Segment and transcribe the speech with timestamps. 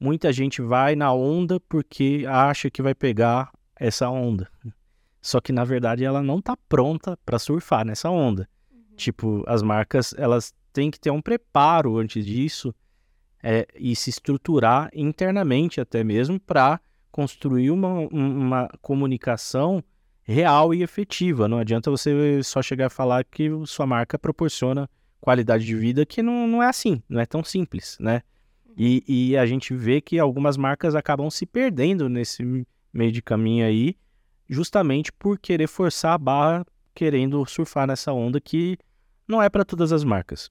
[0.00, 4.50] muita gente vai na onda porque acha que vai pegar essa onda.
[5.20, 8.48] Só que na verdade ela não está pronta para surfar nessa onda.
[8.72, 8.96] Uhum.
[8.96, 12.74] Tipo, as marcas elas têm que ter um preparo antes disso
[13.42, 16.80] é, e se estruturar internamente até mesmo para
[17.10, 19.82] construir uma, uma comunicação
[20.22, 21.48] real e efetiva.
[21.48, 24.88] Não adianta você só chegar a falar que sua marca proporciona
[25.20, 28.22] qualidade de vida, que não, não é assim, não é tão simples, né?
[28.82, 32.42] E, e a gente vê que algumas marcas acabam se perdendo nesse
[32.90, 33.94] meio de caminho aí,
[34.48, 38.78] justamente por querer forçar a barra, querendo surfar nessa onda que
[39.28, 40.50] não é para todas as marcas.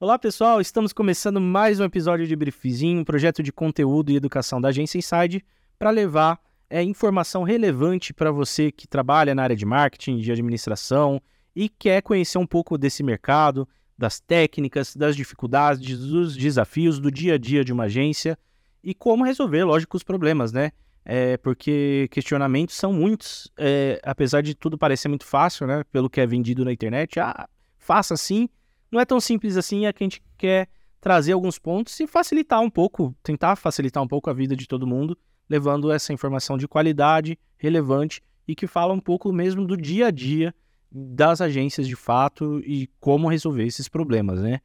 [0.00, 4.62] Olá pessoal, estamos começando mais um episódio de Briefzinho, um projeto de conteúdo e educação
[4.62, 5.44] da Agência Inside,
[5.78, 11.20] para levar é, informação relevante para você que trabalha na área de marketing, de administração
[11.58, 17.34] e quer conhecer um pouco desse mercado, das técnicas, das dificuldades, dos desafios do dia
[17.34, 18.38] a dia de uma agência
[18.80, 20.70] e como resolver, lógico, os problemas, né?
[21.04, 25.82] É, porque questionamentos são muitos, é, apesar de tudo parecer muito fácil, né?
[25.90, 28.48] Pelo que é vendido na internet, ah, faça assim,
[28.88, 30.68] não é tão simples assim, é que a gente quer
[31.00, 34.86] trazer alguns pontos e facilitar um pouco, tentar facilitar um pouco a vida de todo
[34.86, 35.18] mundo,
[35.50, 40.10] levando essa informação de qualidade, relevante e que fala um pouco mesmo do dia a
[40.12, 40.54] dia
[40.90, 44.60] das agências de fato e como resolver esses problemas, né?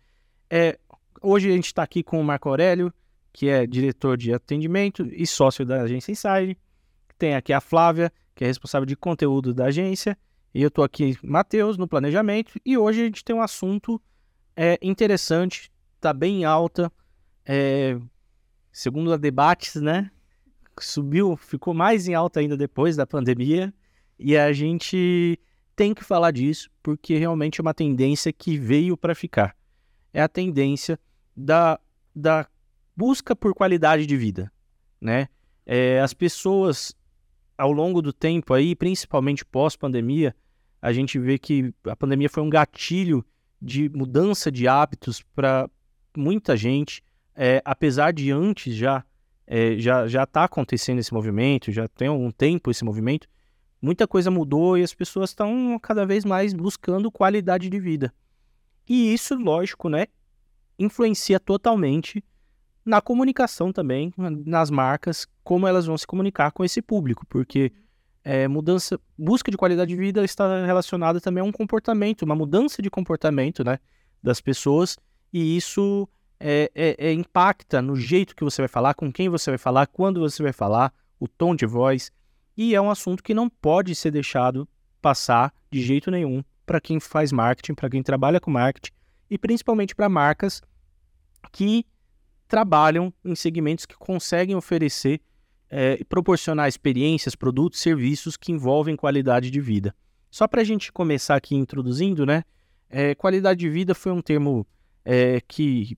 [0.50, 0.80] É,
[1.22, 2.94] hoje a gente está aqui com o Marco Aurélio,
[3.32, 6.58] que é diretor de atendimento e sócio da agência Inside.
[7.18, 10.18] Tem aqui a Flávia, que é responsável de conteúdo da agência.
[10.54, 12.54] E eu estou aqui, Matheus, no planejamento.
[12.64, 14.00] E hoje a gente tem um assunto
[14.56, 16.92] é interessante, está bem alta.
[17.46, 17.98] É,
[18.72, 20.12] segundo a debates, né?
[20.80, 23.74] Subiu, ficou mais em alta ainda depois da pandemia.
[24.18, 25.40] E a gente
[25.76, 29.56] tem que falar disso, porque realmente é uma tendência que veio para ficar.
[30.14, 31.00] É a tendência
[31.36, 31.80] da,
[32.16, 32.48] da
[32.96, 34.52] busca por qualidade de vida,
[35.02, 35.28] né?
[35.66, 36.96] É, as pessoas,
[37.58, 40.36] ao longo do tempo aí, principalmente pós-pandemia,
[40.82, 43.26] a gente vê que a pandemia foi um gatilho
[43.62, 45.70] de mudança de hábitos para
[46.16, 47.02] muita gente,
[47.36, 49.04] é, apesar de antes já
[49.48, 53.28] é, já já está acontecendo esse movimento, já tem algum tempo esse movimento,
[53.84, 58.14] muita coisa mudou e as pessoas estão cada vez mais buscando qualidade de vida.
[58.88, 60.08] E isso, lógico, né,
[60.80, 62.24] influencia totalmente
[62.86, 67.74] na comunicação também, nas marcas, como elas vão se comunicar com esse público, porque
[68.24, 72.82] é, mudança, busca de qualidade de vida está relacionada também a um comportamento, uma mudança
[72.82, 73.80] de comportamento né,
[74.22, 74.98] das pessoas,
[75.32, 76.08] e isso
[76.40, 79.88] é, é, é, impacta no jeito que você vai falar, com quem você vai falar,
[79.88, 82.12] quando você vai falar, o tom de voz,
[82.56, 84.68] e é um assunto que não pode ser deixado
[85.02, 88.92] passar de jeito nenhum para quem faz marketing, para quem trabalha com marketing,
[89.30, 90.62] e principalmente para marcas
[91.52, 91.86] que
[92.48, 95.20] trabalham em segmentos que conseguem oferecer
[95.70, 99.96] é, proporcionar experiências, produtos, serviços que envolvem qualidade de vida.
[100.30, 102.44] Só para a gente começar aqui introduzindo, né?
[102.90, 104.68] É, qualidade de vida foi um termo
[105.04, 105.98] é, que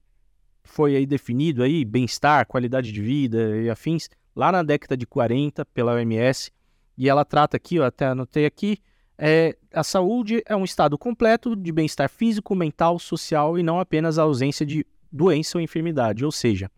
[0.63, 5.65] foi aí definido aí, bem-estar, qualidade de vida e afins, lá na década de 40
[5.65, 6.51] pela OMS.
[6.97, 8.79] E ela trata aqui, eu até anotei aqui,
[9.17, 14.19] é, a saúde é um estado completo de bem-estar físico, mental, social e não apenas
[14.19, 16.25] a ausência de doença ou enfermidade.
[16.25, 16.69] Ou seja,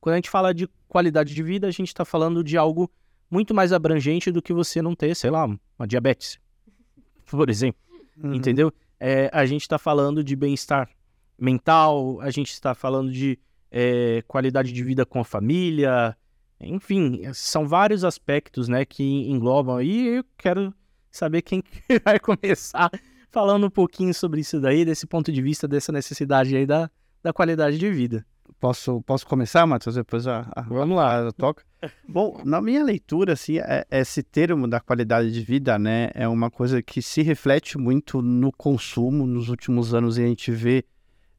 [0.00, 2.90] quando a gente fala de qualidade de vida, a gente está falando de algo
[3.30, 6.38] muito mais abrangente do que você não ter, sei lá, uma diabetes,
[7.26, 7.80] por exemplo.
[8.22, 8.34] Uhum.
[8.34, 8.72] Entendeu?
[9.00, 10.90] É, a gente está falando de bem-estar
[11.38, 13.38] mental, a gente está falando de
[13.70, 16.16] é, qualidade de vida com a família,
[16.60, 20.16] enfim, são vários aspectos né, que englobam aí.
[20.16, 20.74] Eu quero
[21.10, 21.62] saber quem
[22.04, 22.90] vai começar
[23.30, 26.90] falando um pouquinho sobre isso daí, desse ponto de vista, dessa necessidade aí da,
[27.22, 28.24] da qualidade de vida.
[28.58, 29.94] Posso, posso começar, Matheus?
[29.94, 31.28] Depois a, a, Vamos lá.
[31.28, 31.62] A, toca.
[32.08, 36.50] Bom, na minha leitura, assim, é, esse termo da qualidade de vida, né, é uma
[36.50, 39.26] coisa que se reflete muito no consumo.
[39.26, 40.84] Nos últimos anos, a gente vê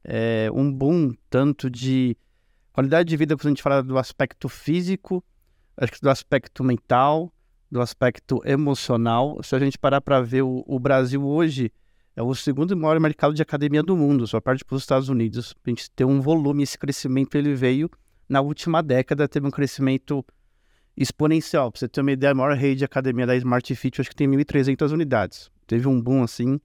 [0.02, 2.16] é, um boom tanto de
[2.72, 5.24] qualidade de vida, quando a gente fala do aspecto físico,
[5.76, 7.32] acho que do aspecto mental,
[7.70, 9.42] do aspecto emocional.
[9.42, 11.72] Se a gente parar para ver o, o Brasil hoje,
[12.16, 15.54] é o segundo maior mercado de academia do mundo, só parte para os Estados Unidos.
[15.64, 17.90] A gente ter um volume, esse crescimento ele veio
[18.28, 20.24] na última década, teve um crescimento
[20.96, 21.70] exponencial.
[21.70, 24.16] Para você ter uma ideia, a maior rede de academia da Smart Fit, acho que
[24.16, 25.50] tem 1.300 unidades.
[25.66, 26.60] Teve um boom assim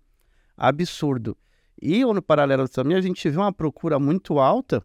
[0.58, 1.38] absurdo.
[1.82, 4.84] E no paralelo também a gente vê uma procura muito alta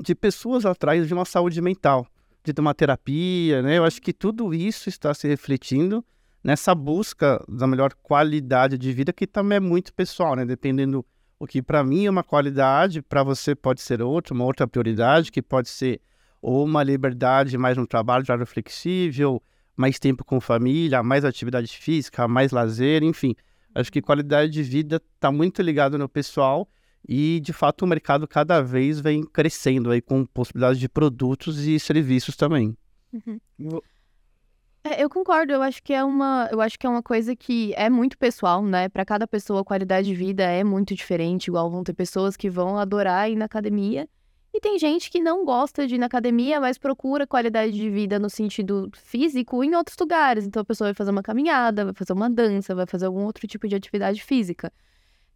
[0.00, 2.06] de pessoas atrás de uma saúde mental,
[2.42, 3.78] de uma terapia, né?
[3.78, 6.04] Eu acho que tudo isso está se refletindo
[6.42, 10.44] nessa busca da melhor qualidade de vida, que também é muito pessoal, né?
[10.46, 11.04] Dependendo
[11.38, 15.30] O que para mim é uma qualidade, para você pode ser outra, uma outra prioridade,
[15.32, 16.00] que pode ser
[16.42, 19.42] ou uma liberdade mais no trabalho, de horário flexível,
[19.76, 23.34] mais tempo com família, mais atividade física, mais lazer, enfim.
[23.74, 26.68] Acho que qualidade de vida está muito ligado no pessoal
[27.08, 31.78] e, de fato, o mercado cada vez vem crescendo aí com possibilidades de produtos e
[31.78, 32.76] serviços também.
[33.12, 33.80] Uhum.
[34.82, 37.74] É, eu concordo, eu acho que é uma, eu acho que é uma coisa que
[37.74, 38.88] é muito pessoal, né?
[38.88, 42.48] Para cada pessoa a qualidade de vida é muito diferente, igual vão ter pessoas que
[42.48, 44.08] vão adorar ir na academia
[44.52, 48.18] e tem gente que não gosta de ir na academia, mas procura qualidade de vida
[48.18, 50.44] no sentido físico em outros lugares.
[50.44, 53.46] Então a pessoa vai fazer uma caminhada, vai fazer uma dança, vai fazer algum outro
[53.46, 54.72] tipo de atividade física.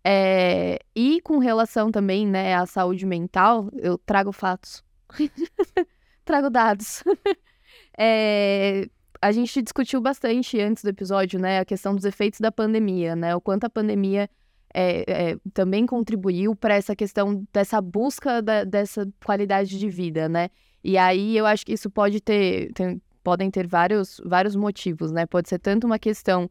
[0.04, 0.78] É...
[0.94, 4.84] E com relação também, né, à saúde mental, eu trago fatos.
[6.24, 7.02] trago dados.
[7.98, 8.88] é
[9.24, 13.34] a gente discutiu bastante antes do episódio, né, a questão dos efeitos da pandemia, né,
[13.34, 14.28] o quanto a pandemia
[14.74, 20.50] é, é, também contribuiu para essa questão dessa busca da, dessa qualidade de vida, né?
[20.82, 25.26] E aí eu acho que isso pode ter, tem, podem ter vários, vários motivos, né?
[25.26, 26.50] Pode ser tanto uma questão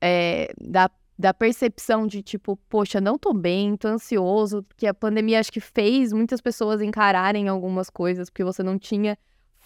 [0.00, 5.40] é, da, da percepção de tipo, poxa, não tô bem, tô ansioso, que a pandemia
[5.40, 9.16] acho que fez muitas pessoas encararem algumas coisas, porque você não tinha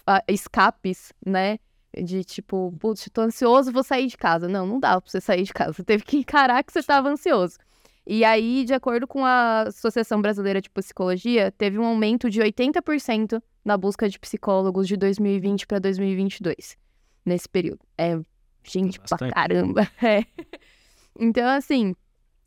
[0.07, 1.59] uh, escapes, né?
[1.93, 4.47] De tipo, putz, tô ansioso, vou sair de casa.
[4.47, 5.73] Não, não dá pra você sair de casa.
[5.73, 7.57] Você teve que encarar que você tava ansioso.
[8.07, 13.41] E aí, de acordo com a Associação Brasileira de Psicologia, teve um aumento de 80%
[13.63, 16.77] na busca de psicólogos de 2020 para 2022,
[17.25, 17.81] nesse período.
[17.97, 18.19] É
[18.63, 19.19] gente Bastante.
[19.19, 19.87] pra caramba.
[20.01, 20.25] É.
[21.19, 21.95] Então, assim,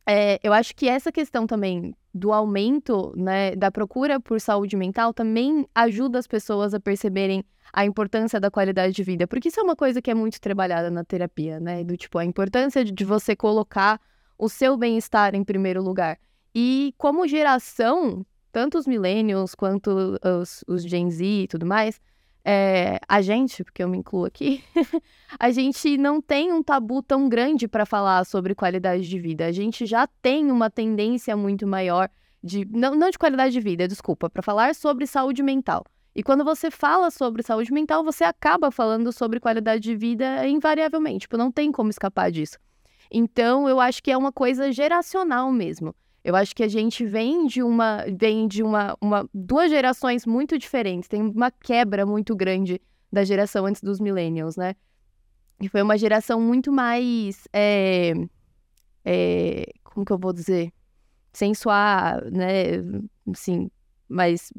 [0.06, 5.12] é, eu acho que essa questão também do aumento né, da procura por saúde mental
[5.12, 9.62] também ajuda as pessoas a perceberem a importância da qualidade de vida, porque isso é
[9.62, 11.82] uma coisa que é muito trabalhada na terapia, né?
[11.82, 14.00] Do tipo, a importância de, você colocar
[14.38, 16.18] o seu bem-estar em primeiro lugar.
[16.54, 22.00] E como geração, tanto os millennials quanto os, os Gen Z e tudo mais,
[22.44, 24.62] é, a gente, porque eu me incluo aqui,
[25.40, 29.46] a gente não tem um tabu tão grande para falar sobre qualidade de vida.
[29.46, 32.10] A gente já tem uma tendência muito maior
[32.42, 32.66] de.
[32.70, 35.84] Não, não de qualidade de vida, desculpa, para falar sobre saúde mental.
[36.14, 41.20] E quando você fala sobre saúde mental, você acaba falando sobre qualidade de vida invariavelmente.
[41.20, 42.58] Tipo, não tem como escapar disso.
[43.10, 45.94] Então, eu acho que é uma coisa geracional mesmo.
[46.24, 50.58] Eu acho que a gente vem de uma vem de uma, uma duas gerações muito
[50.58, 51.06] diferentes.
[51.06, 52.80] Tem uma quebra muito grande
[53.12, 54.74] da geração antes dos millennials, né?
[55.60, 58.14] E foi uma geração muito mais é,
[59.04, 60.72] é, como que eu vou dizer?
[61.30, 62.82] Sem soar, né?
[63.30, 63.70] Assim,
[64.08, 64.50] mas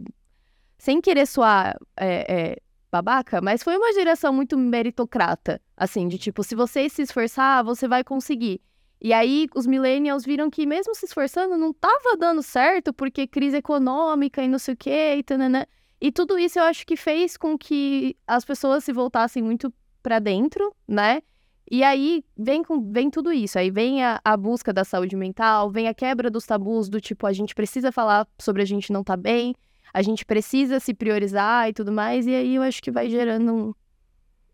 [0.78, 6.56] sem querer soar é, babaca, mas foi uma geração muito meritocrata, assim, de tipo, se
[6.56, 8.62] você se esforçar, você vai conseguir.
[9.02, 13.58] E aí os millennials viram que mesmo se esforçando não estava dando certo porque crise
[13.58, 15.68] econômica e não sei o quê e tanana.
[16.00, 20.20] E tudo isso eu acho que fez com que as pessoas se voltassem muito para
[20.20, 21.22] dentro, né?
[21.70, 23.58] E aí vem, com, vem tudo isso.
[23.58, 27.26] Aí vem a, a, busca da saúde mental, vem a quebra dos tabus do tipo,
[27.26, 29.56] a gente precisa falar sobre a gente não tá bem,
[29.92, 32.28] a gente precisa se priorizar e tudo mais.
[32.28, 33.74] E aí eu acho que vai gerando um,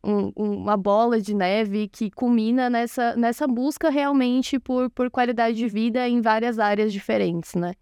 [0.03, 5.68] um, uma bola de neve que culmina nessa, nessa busca realmente por, por qualidade de
[5.68, 7.74] vida em várias áreas diferentes, né?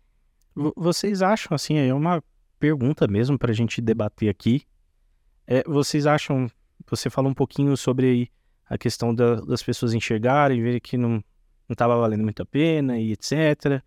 [0.76, 2.22] Vocês acham, assim, é uma
[2.60, 4.64] pergunta mesmo para a gente debater aqui.
[5.48, 6.50] É, vocês acham,
[6.90, 8.30] você falou um pouquinho sobre
[8.66, 11.24] a questão da, das pessoas enxergarem, ver que não
[11.70, 13.82] estava valendo muito a pena e etc.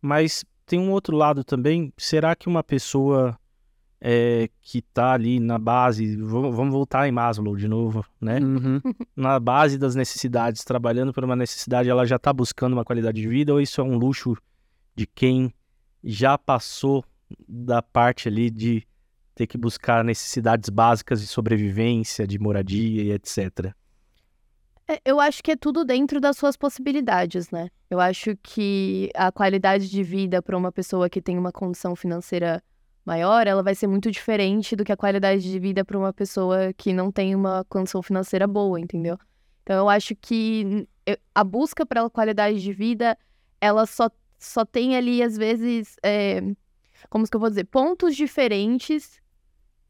[0.00, 1.92] Mas tem um outro lado também.
[1.96, 3.38] Será que uma pessoa
[4.06, 8.38] é, que está ali na base, vamos voltar em Maslow de novo, né?
[8.38, 8.78] Uhum.
[9.16, 13.26] Na base das necessidades, trabalhando por uma necessidade, ela já está buscando uma qualidade de
[13.26, 14.36] vida ou isso é um luxo
[14.94, 15.54] de quem
[16.02, 17.02] já passou
[17.48, 18.86] da parte ali de
[19.34, 23.72] ter que buscar necessidades básicas de sobrevivência, de moradia e etc.
[24.86, 27.70] É, eu acho que é tudo dentro das suas possibilidades, né?
[27.88, 32.62] Eu acho que a qualidade de vida para uma pessoa que tem uma condição financeira
[33.04, 36.72] maior, ela vai ser muito diferente do que a qualidade de vida para uma pessoa
[36.72, 39.18] que não tem uma condição financeira boa, entendeu?
[39.62, 40.86] Então eu acho que
[41.34, 43.16] a busca pela qualidade de vida,
[43.60, 46.40] ela só, só tem ali, às vezes, é,
[47.10, 49.20] como que eu vou dizer, pontos diferentes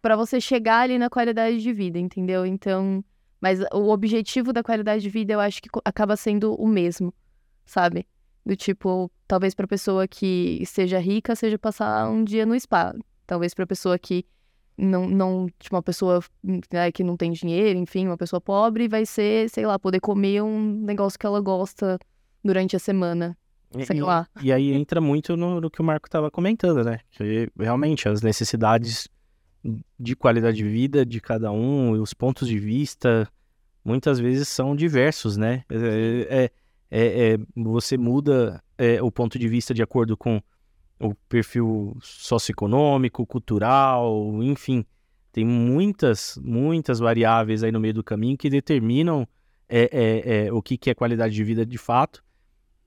[0.02, 2.44] para você chegar ali na qualidade de vida, entendeu?
[2.44, 3.04] Então,
[3.40, 7.12] mas o objetivo da qualidade de vida eu acho que acaba sendo o mesmo,
[7.64, 8.06] sabe?
[8.44, 12.94] Do tipo, talvez para pessoa que seja rica, seja passar um dia no spa.
[13.26, 14.24] Talvez para pessoa que
[14.76, 16.20] não, não tipo, uma pessoa
[16.72, 20.42] né, que não tem dinheiro, enfim, uma pessoa pobre, vai ser, sei lá, poder comer
[20.42, 21.98] um negócio que ela gosta
[22.42, 23.36] durante a semana.
[23.86, 24.28] sei lá.
[24.42, 27.00] E aí entra muito no, no que o Marco estava comentando, né?
[27.10, 29.08] Que realmente as necessidades
[29.98, 33.26] de qualidade de vida de cada um, os pontos de vista,
[33.84, 35.64] muitas vezes são diversos, né?
[35.70, 36.50] É, é,
[36.90, 40.40] é, é você muda é, o ponto de vista de acordo com
[40.98, 44.84] o perfil socioeconômico, cultural, enfim.
[45.32, 49.26] Tem muitas, muitas variáveis aí no meio do caminho que determinam
[49.68, 52.22] é, o que, que é qualidade de vida de fato.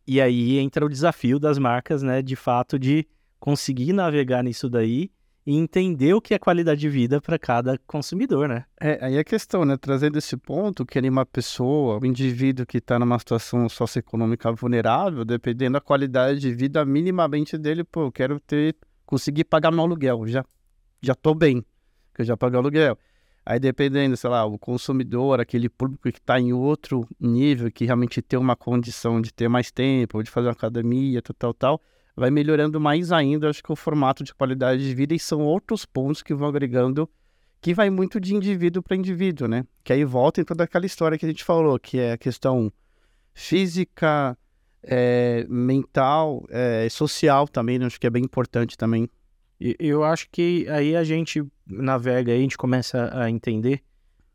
[0.08, 3.06] E aí entra o desafio das marcas, né, de fato, de
[3.39, 5.12] conseguir navegar nisso daí
[5.48, 8.66] e entender o que é qualidade de vida para cada consumidor, né?
[8.82, 9.77] É, aí a questão, né?
[9.77, 15.24] Trazendo esse ponto, que é uma pessoa, um indivíduo que está numa situação socioeconômica vulnerável,
[15.24, 18.75] dependendo da qualidade de vida minimamente dele, pô, eu quero ter,
[19.06, 20.44] conseguir pagar meu aluguel, já,
[21.01, 21.63] já tô bem,
[22.13, 22.98] que eu já paguei o aluguel.
[23.46, 28.22] Aí dependendo, sei lá, o consumidor, aquele público que está em outro nível, que realmente
[28.22, 31.82] tem uma condição de ter mais tempo, de fazer uma academia, tal, tal, tal,
[32.17, 35.86] vai melhorando mais ainda, acho que o formato de qualidade de vida e são outros
[35.86, 37.07] pontos que vão agregando,
[37.62, 39.63] que vai muito de indivíduo para indivíduo, né?
[39.83, 42.74] Que aí volta em toda aquela história que a gente falou, que é a questão
[43.36, 44.36] física,
[44.81, 47.86] é, mental, é, social também, né?
[47.86, 49.07] acho que é bem importante também.
[49.59, 53.83] Eu acho que aí a gente navega, aí a gente começa a entender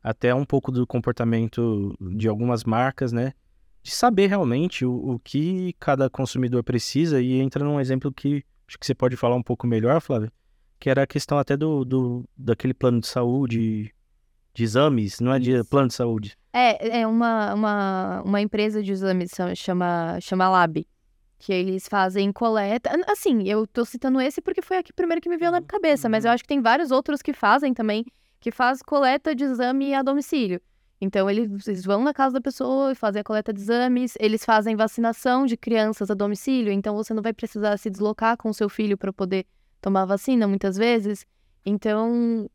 [0.01, 3.33] até um pouco do comportamento de algumas marcas, né?
[3.83, 8.79] De saber realmente o, o, que cada consumidor precisa e entra num exemplo que acho
[8.79, 10.31] que você pode falar um pouco melhor, Flávio,
[10.79, 13.93] que era a questão até do, do daquele plano de saúde,
[14.53, 15.65] de exames, não é de Isso.
[15.65, 16.37] plano de saúde.
[16.53, 20.87] É, é uma, uma, uma empresa de exames chama, chama Lab,
[21.37, 22.89] que eles fazem coleta.
[23.07, 26.07] Assim, eu tô citando esse porque foi aqui primeiro que me veio na uhum, cabeça,
[26.07, 26.35] mas eu uhum.
[26.35, 28.05] acho que tem vários outros que fazem também,
[28.39, 30.61] que faz coleta de exame a domicílio.
[31.03, 34.73] Então, eles vão na casa da pessoa e fazem a coleta de exames, eles fazem
[34.73, 38.69] vacinação de crianças a domicílio, então você não vai precisar se deslocar com o seu
[38.69, 39.45] filho para poder
[39.81, 41.25] tomar vacina muitas vezes.
[41.65, 42.49] Então.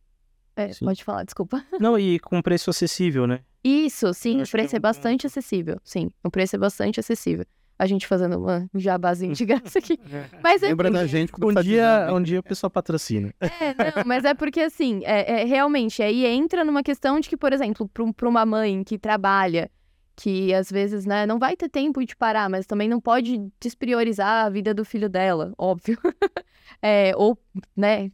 [0.57, 1.63] É, pode falar, desculpa.
[1.79, 3.41] Não, e com preço acessível, né?
[3.63, 5.79] Isso, sim, o preço é, é bastante acessível.
[5.85, 7.45] Sim, o preço é bastante acessível
[7.79, 9.99] a gente fazendo uma jabazinho de graça aqui.
[10.43, 13.33] Mas é Lembra da gente um dia, um dia o pessoal patrocina.
[13.41, 17.37] É, não, mas é porque assim, é, é realmente, aí entra numa questão de que,
[17.37, 19.71] por exemplo, para uma mãe que trabalha,
[20.17, 24.47] que às vezes, né, não vai ter tempo de parar, mas também não pode despriorizar
[24.47, 25.97] a vida do filho dela, óbvio.
[26.83, 27.39] é, ou,
[27.77, 28.11] né,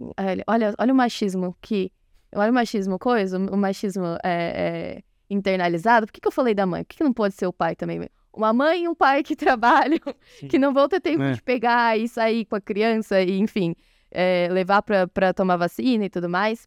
[0.46, 1.90] olha, olha o machismo que.
[2.36, 6.06] Olha o machismo, coisa, o machismo é, é internalizado.
[6.06, 6.82] Por que, que eu falei da mãe?
[6.82, 8.08] Por que, que não pode ser o pai também?
[8.36, 10.00] Uma mãe e um pai que trabalham,
[10.38, 10.48] Sim.
[10.48, 11.32] que não vão ter tempo é.
[11.32, 13.74] de pegar e sair com a criança e, enfim,
[14.10, 16.66] é, levar para tomar vacina e tudo mais.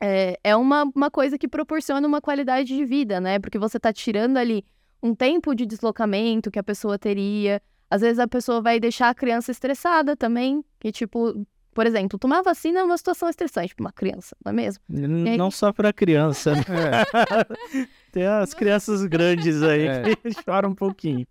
[0.00, 3.38] É, é uma, uma coisa que proporciona uma qualidade de vida, né?
[3.38, 4.64] Porque você está tirando ali
[5.02, 7.62] um tempo de deslocamento que a pessoa teria.
[7.90, 12.42] Às vezes a pessoa vai deixar a criança estressada também, que tipo, por exemplo, tomar
[12.42, 14.82] vacina é uma situação estressante para uma criança, não é mesmo?
[14.90, 15.36] Aí...
[15.36, 16.54] Não só para criança.
[16.54, 16.62] Né?
[18.12, 18.20] É.
[18.20, 20.16] Tem as crianças grandes aí é.
[20.16, 21.26] que choram um pouquinho.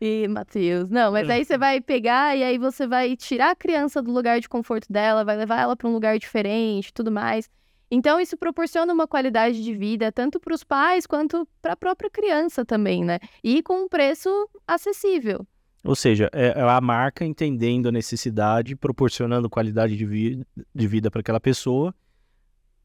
[0.00, 4.02] E, Matheus, não, mas aí você vai pegar e aí você vai tirar a criança
[4.02, 7.50] do lugar de conforto dela, vai levar ela para um lugar diferente, tudo mais.
[7.90, 12.08] Então, isso proporciona uma qualidade de vida tanto para os pais quanto para a própria
[12.08, 13.18] criança também, né?
[13.42, 15.44] E com um preço acessível.
[15.82, 21.10] Ou seja, é, é a marca entendendo a necessidade, proporcionando qualidade de vida, de vida
[21.10, 21.94] para aquela pessoa,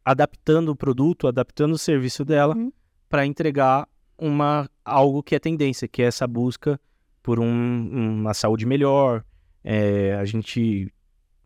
[0.03, 2.71] adaptando o produto, adaptando o serviço dela uhum.
[3.15, 6.77] Para entregar uma algo que é tendência, que é essa busca
[7.23, 9.23] por um, uma saúde melhor.
[9.63, 10.93] É, a gente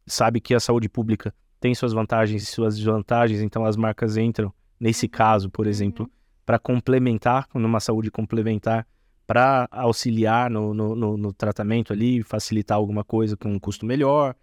[0.07, 4.51] sabe que a saúde pública tem suas vantagens e suas desvantagens, então as marcas entram
[4.79, 5.11] nesse uhum.
[5.11, 6.11] caso, por exemplo, uhum.
[6.43, 8.88] para complementar, numa saúde complementar
[9.27, 14.35] para auxiliar no, no, no, no, tratamento ali, facilitar alguma coisa com um custo melhor.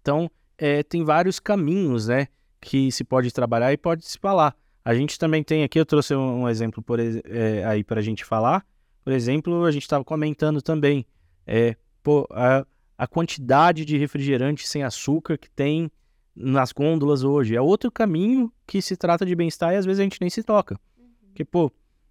[0.00, 2.26] Então, é, tem vários caminhos, né,
[2.60, 4.56] que se pode trabalhar e pode se falar.
[4.84, 8.24] A gente também tem aqui, eu trouxe um, exemplo por, é, aí para a gente
[8.24, 8.66] falar.
[9.04, 11.06] Por exemplo, a gente estava comentando também
[11.46, 12.66] é, pô, a,
[12.98, 15.90] a quantidade de refrigerante sem açúcar que tem
[16.34, 17.54] nas gôndolas hoje.
[17.54, 20.42] É outro caminho que se trata de bem-estar e às vezes a gente nem se
[20.42, 20.78] toca.
[20.98, 21.10] Uhum.
[21.26, 21.70] Porque, pô,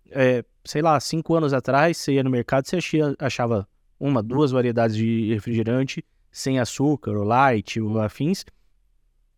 [0.10, 2.78] é, sei lá, cinco anos atrás, você ia no mercado, você
[3.20, 3.68] achava
[4.00, 8.46] uma, duas variedades de refrigerante sem açúcar, ou light, ou afins.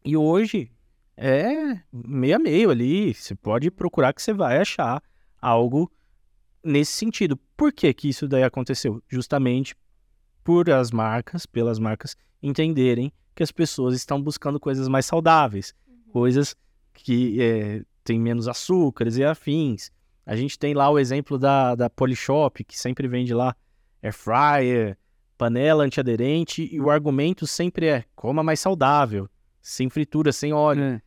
[0.05, 0.71] E hoje
[1.17, 3.13] é meio a meio ali.
[3.13, 5.01] Você pode procurar que você vai achar
[5.41, 5.91] algo
[6.63, 7.37] nesse sentido.
[7.57, 9.01] Por que, que isso daí aconteceu?
[9.07, 9.75] Justamente
[10.43, 16.11] por as marcas, pelas marcas entenderem que as pessoas estão buscando coisas mais saudáveis, uhum.
[16.11, 16.55] coisas
[16.93, 19.91] que é, têm menos açúcares e afins.
[20.25, 23.55] A gente tem lá o exemplo da, da Polishop, que sempre vende lá
[24.01, 24.97] air fryer,
[25.37, 29.29] panela antiaderente e o argumento sempre é coma mais saudável,
[29.63, 30.83] sem fritura, sem óleo.
[30.83, 31.01] É.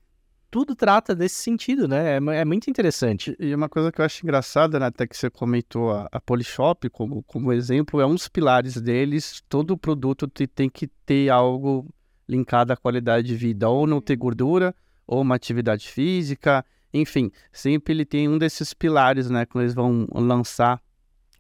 [0.51, 2.17] Tudo trata desse sentido, né?
[2.17, 3.37] É, é, muito interessante.
[3.39, 6.89] E uma coisa que eu acho engraçada, né, até que você comentou a, a Polishop
[6.89, 9.43] como, como exemplo, é um dos pilares deles.
[9.49, 11.87] Todo produto te, tem que ter algo
[12.27, 14.75] linkado à qualidade de vida, ou não ter gordura,
[15.07, 20.09] ou uma atividade física, enfim, sempre ele tem um desses pilares, né, quando eles vão
[20.13, 20.83] lançar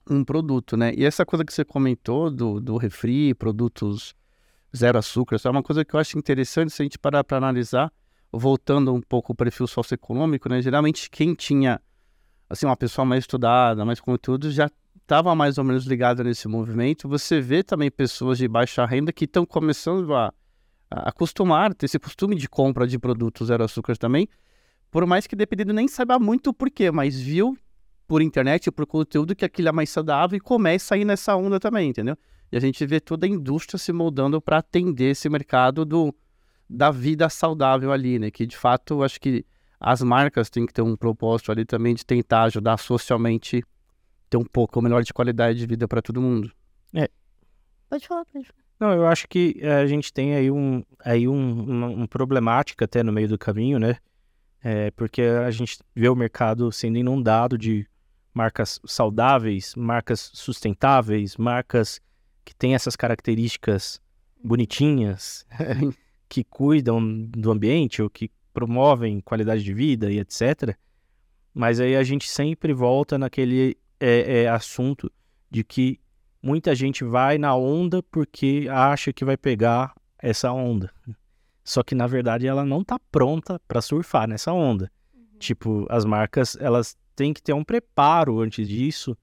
[0.08, 0.92] um produto, né?
[0.94, 4.14] E essa coisa que você comentou do, do refri, produtos
[4.76, 7.92] zero açúcar, é uma coisa que eu acho interessante se a gente parar para analisar,
[8.32, 10.60] voltando um pouco o perfil socioeconômico, né?
[10.60, 11.80] Geralmente quem tinha,
[12.48, 17.08] assim, uma pessoa mais estudada, mais conteúdo, já estava mais ou menos ligado nesse movimento.
[17.08, 20.32] Você vê também pessoas de baixa renda que estão começando a,
[20.90, 24.28] a acostumar, ter esse costume de compra de produtos zero açúcar também,
[24.90, 27.56] por mais que dependendo nem saiba muito o porquê, mas viu
[28.06, 31.58] por internet, por conteúdo, que aquilo é mais saudável e começa a ir nessa onda
[31.58, 32.16] também, entendeu?
[32.50, 36.14] E a gente vê toda a indústria se moldando para atender esse mercado do,
[36.68, 38.30] da vida saudável ali, né?
[38.30, 39.44] Que de fato eu acho que
[39.78, 43.62] as marcas têm que ter um propósito ali também de tentar ajudar socialmente
[44.28, 46.50] ter um pouco melhor de qualidade de vida para todo mundo.
[46.94, 47.08] É.
[47.88, 48.66] Pode falar, pode falar.
[48.78, 52.84] Não, eu acho que eh, a gente tem aí um, aí um, uma, um problemática
[52.84, 53.96] até no meio do caminho, né?
[54.62, 57.86] É, porque a gente vê o mercado sendo inundado de
[58.34, 62.00] marcas saudáveis, marcas sustentáveis, marcas
[62.46, 64.00] que têm essas características
[64.42, 65.44] bonitinhas,
[66.30, 70.76] que cuidam do ambiente ou que promovem qualidade de vida e etc.
[71.52, 75.10] Mas aí a gente sempre volta naquele é, é, assunto
[75.50, 75.98] de que
[76.40, 80.92] muita gente vai na onda porque acha que vai pegar essa onda.
[81.64, 84.90] Só que na verdade ela não está pronta para surfar nessa onda.
[85.12, 85.38] Uhum.
[85.40, 89.16] Tipo, as marcas elas tem que ter um preparo antes disso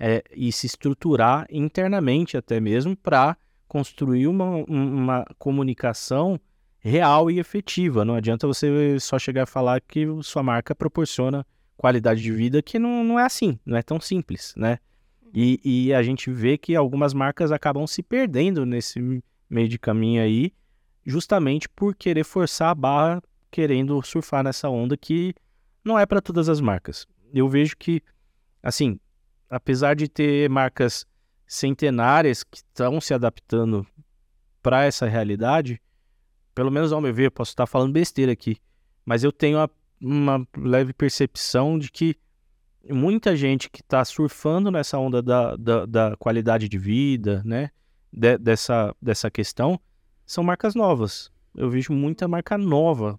[0.00, 3.36] é, e se estruturar internamente até mesmo para
[3.68, 6.40] construir uma, uma comunicação
[6.78, 8.04] real e efetiva.
[8.04, 12.78] Não adianta você só chegar a falar que sua marca proporciona qualidade de vida, que
[12.78, 14.78] não, não é assim, não é tão simples, né?
[15.32, 20.22] E, e a gente vê que algumas marcas acabam se perdendo nesse meio de caminho
[20.22, 20.52] aí,
[21.06, 25.34] justamente por querer forçar a barra, querendo surfar nessa onda que
[25.84, 28.02] não é para todas as marcas eu vejo que,
[28.62, 28.98] assim,
[29.50, 31.04] apesar de ter marcas
[31.46, 33.84] centenárias que estão se adaptando
[34.62, 35.82] para essa realidade,
[36.54, 38.56] pelo menos ao meu ver, posso estar falando besteira aqui,
[39.04, 42.16] mas eu tenho uma, uma leve percepção de que
[42.88, 47.70] muita gente que está surfando nessa onda da, da, da, qualidade de vida, né,
[48.12, 49.80] de, dessa, dessa questão,
[50.24, 51.30] são marcas novas.
[51.54, 53.18] Eu vejo muita marca nova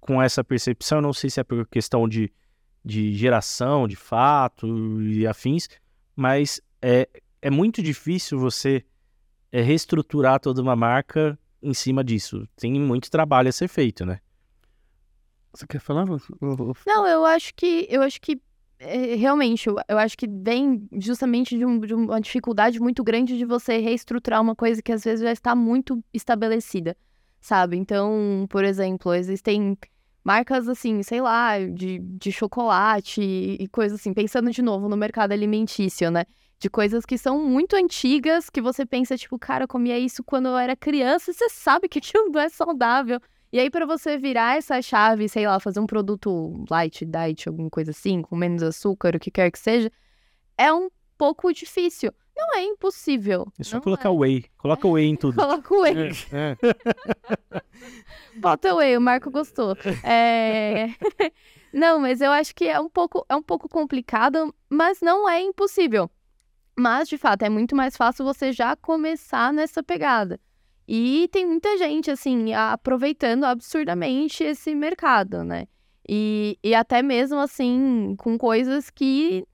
[0.00, 1.02] com essa percepção.
[1.02, 2.32] Não sei se é por questão de
[2.88, 4.66] de geração, de fato
[5.02, 5.68] e afins,
[6.16, 7.06] mas é,
[7.42, 8.82] é muito difícil você
[9.52, 12.48] é, reestruturar toda uma marca em cima disso.
[12.56, 14.20] Tem muito trabalho a ser feito, né?
[15.52, 16.06] Você quer falar?
[16.86, 18.40] Não, eu acho que eu acho que
[18.78, 23.36] é, realmente eu, eu, acho que vem justamente de, um, de, uma dificuldade muito grande
[23.36, 26.96] de você reestruturar uma coisa que às vezes já está muito estabelecida,
[27.38, 27.76] sabe?
[27.76, 29.76] Então, por exemplo, existem
[30.24, 34.96] marcas assim, sei lá, de, de chocolate e, e coisas assim, pensando de novo no
[34.96, 36.24] mercado alimentício, né?
[36.58, 40.48] De coisas que são muito antigas, que você pensa, tipo, cara, eu comia isso quando
[40.48, 43.20] eu era criança, e você sabe que aquilo não é saudável.
[43.50, 47.70] E aí, para você virar essa chave, sei lá, fazer um produto light, diet, alguma
[47.70, 49.90] coisa assim, com menos açúcar, o que quer que seja,
[50.58, 52.12] é um pouco difícil.
[52.38, 53.52] Não é impossível.
[53.58, 54.12] É só colocar é.
[54.12, 54.44] whey.
[54.56, 55.34] Coloca whey em tudo.
[55.42, 56.12] Coloca whey.
[56.32, 57.60] É, é.
[58.38, 59.76] Bota whey, o Marco gostou.
[60.04, 60.86] É...
[61.74, 65.42] não, mas eu acho que é um, pouco, é um pouco complicado, mas não é
[65.42, 66.08] impossível.
[66.78, 70.38] Mas, de fato, é muito mais fácil você já começar nessa pegada.
[70.86, 75.66] E tem muita gente, assim, aproveitando absurdamente esse mercado, né?
[76.08, 79.44] E, e até mesmo, assim, com coisas que,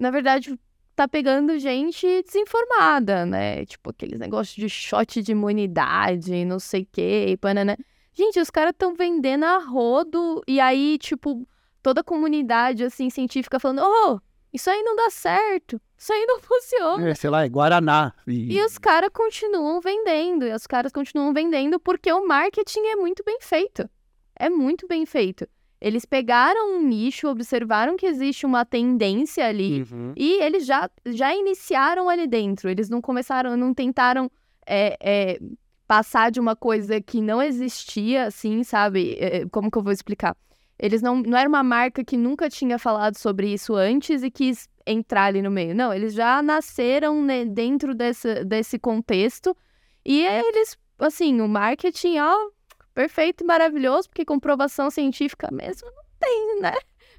[0.00, 0.56] na verdade,
[0.98, 3.64] tá pegando gente desinformada, né?
[3.64, 7.78] Tipo, aqueles negócios de shot de imunidade, não sei o quê, panana.
[8.12, 11.46] Gente, os caras estão vendendo a rodo e aí, tipo,
[11.84, 14.18] toda a comunidade, assim, científica falando, oh,
[14.52, 17.08] isso aí não dá certo, isso aí não funciona.
[17.08, 18.12] É, sei lá, é Guaraná.
[18.26, 22.96] E, e os caras continuam vendendo, e os caras continuam vendendo porque o marketing é
[22.96, 23.88] muito bem feito.
[24.34, 25.46] É muito bem feito.
[25.80, 30.12] Eles pegaram um nicho, observaram que existe uma tendência ali uhum.
[30.16, 32.68] e eles já, já iniciaram ali dentro.
[32.68, 34.30] Eles não começaram, não tentaram
[34.66, 35.40] é, é,
[35.86, 39.16] passar de uma coisa que não existia, assim, sabe?
[39.20, 40.36] É, como que eu vou explicar?
[40.78, 44.68] Eles não, não era uma marca que nunca tinha falado sobre isso antes e quis
[44.86, 45.74] entrar ali no meio.
[45.74, 49.56] Não, eles já nasceram né, dentro desse, desse contexto
[50.04, 52.50] e eles, assim, o marketing, ó,
[52.98, 56.74] perfeito e maravilhoso, porque comprovação científica mesmo não tem, né?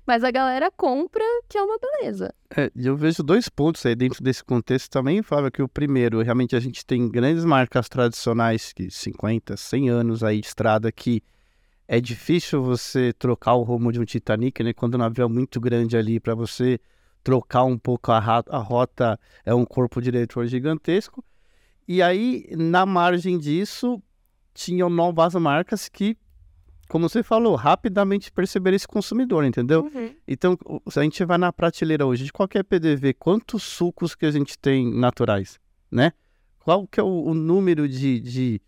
[0.06, 2.34] Mas a galera compra, que é uma beleza.
[2.54, 6.54] É, eu vejo dois pontos aí dentro desse contexto também, Flávio, que o primeiro, realmente
[6.54, 11.24] a gente tem grandes marcas tradicionais, que 50, 100 anos aí de estrada, que
[11.88, 14.74] é difícil você trocar o rumo de um Titanic, né?
[14.74, 16.78] Quando o navio é muito grande ali, para você
[17.24, 21.24] trocar um pouco a, a rota, é um corpo diretor gigantesco.
[21.88, 24.04] E aí, na margem disso,
[24.60, 26.18] tinham novas marcas que
[26.90, 29.84] como você falou, rapidamente perceber esse consumidor, entendeu?
[29.94, 30.16] Uhum.
[30.28, 30.58] Então,
[30.90, 34.58] se a gente vai na prateleira hoje de qualquer PDV, quantos sucos que a gente
[34.58, 35.60] tem naturais,
[35.92, 36.14] né?
[36.58, 38.62] Qual que é o, o número de, de,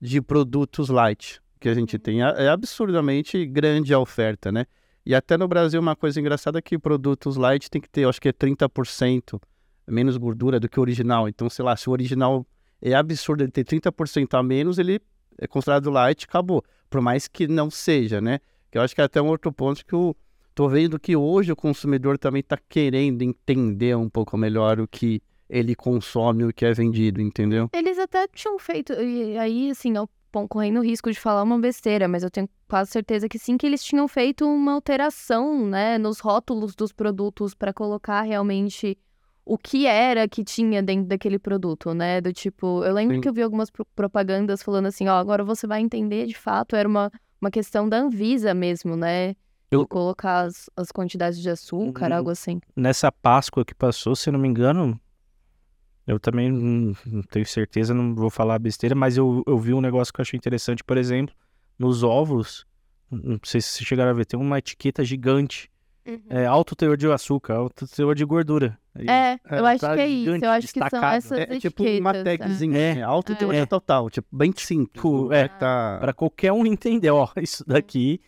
[0.00, 2.00] de, produtos light que a gente uhum.
[2.00, 2.20] tem?
[2.24, 4.66] É, é absurdamente grande a oferta, né?
[5.06, 8.20] E até no Brasil, uma coisa engraçada é que produtos light tem que ter, acho
[8.20, 9.40] que é 30%
[9.86, 11.28] menos gordura do que o original.
[11.28, 12.44] Então, sei lá, se o original
[12.82, 15.00] é absurdo ele ter 30% a menos, ele
[15.38, 18.40] é considerado light, acabou por mais que não seja, né?
[18.70, 20.16] Que eu acho que é até um outro ponto que eu
[20.54, 25.22] tô vendo que hoje o consumidor também está querendo entender um pouco melhor o que
[25.48, 27.70] ele consome, o que é vendido, entendeu?
[27.72, 30.08] Eles até tinham feito, e aí, assim, eu
[30.48, 33.66] correndo o risco de falar uma besteira, mas eu tenho quase certeza que sim, que
[33.66, 38.96] eles tinham feito uma alteração, né, nos rótulos dos produtos para colocar realmente
[39.48, 42.20] o que era que tinha dentro daquele produto, né?
[42.20, 43.20] Do tipo, eu lembro Sim.
[43.22, 46.86] que eu vi algumas propagandas falando assim, ó, agora você vai entender de fato, era
[46.86, 49.34] uma, uma questão da Anvisa mesmo, né?
[49.70, 49.86] Eu...
[49.86, 52.60] colocar as, as quantidades de açúcar, algo assim.
[52.76, 55.00] Nessa Páscoa que passou, se não me engano,
[56.06, 60.12] eu também não tenho certeza, não vou falar besteira, mas eu, eu vi um negócio
[60.12, 61.34] que eu achei interessante, por exemplo,
[61.78, 62.66] nos ovos,
[63.10, 65.70] não sei se vocês chegaram a ver, tem uma etiqueta gigante
[66.08, 66.22] Uhum.
[66.30, 68.78] É alto teor de açúcar, alto teor de gordura.
[68.96, 70.44] É, é eu acho tá que é isso.
[70.44, 72.98] Eu acho que são essas é, é tipo uma tagzinha, é.
[72.98, 73.66] é alto teor é.
[73.66, 75.04] total, tipo, bem simples.
[75.30, 75.98] É, tá...
[76.00, 78.22] Pra qualquer um entender, ó, isso daqui,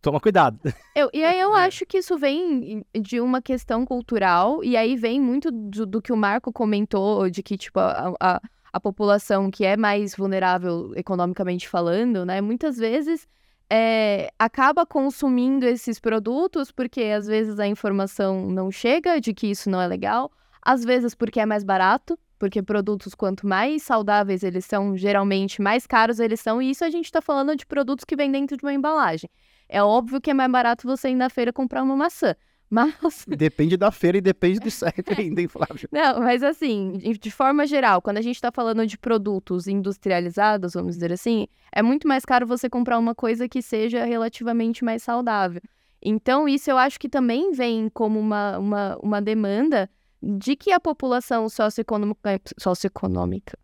[0.00, 0.60] toma cuidado.
[0.94, 1.64] Eu, e aí eu é.
[1.66, 6.12] acho que isso vem de uma questão cultural, e aí vem muito do, do que
[6.12, 8.40] o Marco comentou, de que, tipo, a, a,
[8.72, 13.26] a população que é mais vulnerável economicamente falando, né, muitas vezes
[13.70, 19.70] é, acaba consumindo esses produtos porque às vezes a informação não chega de que isso
[19.70, 20.30] não é legal,
[20.62, 25.86] às vezes porque é mais barato, porque produtos quanto mais saudáveis eles são, geralmente mais
[25.86, 28.64] caros eles são, e isso a gente está falando de produtos que vêm dentro de
[28.64, 29.30] uma embalagem.
[29.68, 32.34] É óbvio que é mais barato você ir na feira comprar uma maçã.
[32.70, 33.24] Mas...
[33.28, 35.88] Depende da feira e depende do site ainda, hein, Flávio?
[35.92, 40.94] Não, mas assim, de forma geral, quando a gente está falando de produtos industrializados, vamos
[40.94, 45.60] dizer assim, é muito mais caro você comprar uma coisa que seja relativamente mais saudável.
[46.02, 49.88] Então, isso eu acho que também vem como uma, uma, uma demanda
[50.22, 53.58] de que a população socioeconômica, socioeconômica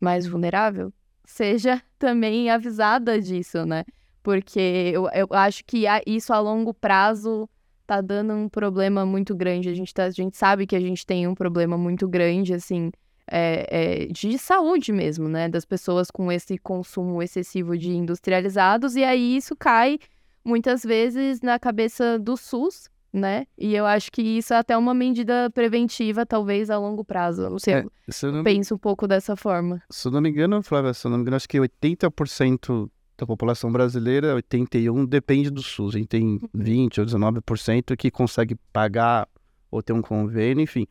[0.00, 0.92] mais vulnerável
[1.24, 3.84] seja também avisada disso, né?
[4.22, 7.48] Porque eu, eu acho que isso a longo prazo
[7.90, 9.68] tá dando um problema muito grande.
[9.68, 12.92] A gente, tá, a gente sabe que a gente tem um problema muito grande, assim,
[13.28, 15.48] é, é, de saúde mesmo, né?
[15.48, 19.98] Das pessoas com esse consumo excessivo de industrializados, e aí isso cai
[20.44, 23.44] muitas vezes na cabeça do SUS, né?
[23.58, 27.58] E eu acho que isso é até uma medida preventiva, talvez a longo prazo.
[27.58, 27.84] Sei, é,
[28.22, 28.44] eu não...
[28.44, 29.82] penso um pouco dessa forma.
[29.90, 32.88] Se eu não me engano, Flávia, se eu não me engano, acho que 80%
[33.20, 35.94] da população brasileira, 81, depende do SUS.
[35.94, 37.04] A gente tem 20 uhum.
[37.04, 39.28] ou 19% que consegue pagar
[39.70, 40.86] ou ter um convênio, enfim.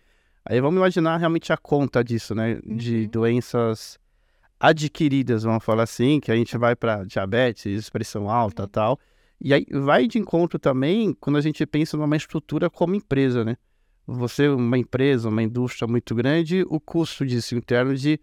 [0.46, 2.60] Aí vamos imaginar realmente a conta disso, né?
[2.64, 3.08] De uhum.
[3.08, 4.00] doenças
[4.60, 8.70] adquiridas, vamos falar assim, que a gente vai para diabetes, pressão alta uhum.
[8.70, 9.00] tal.
[9.42, 13.58] E aí vai de encontro também quando a gente pensa numa estrutura como empresa, né?
[14.06, 18.20] Você, uma empresa, uma indústria muito grande, o custo disso em termos de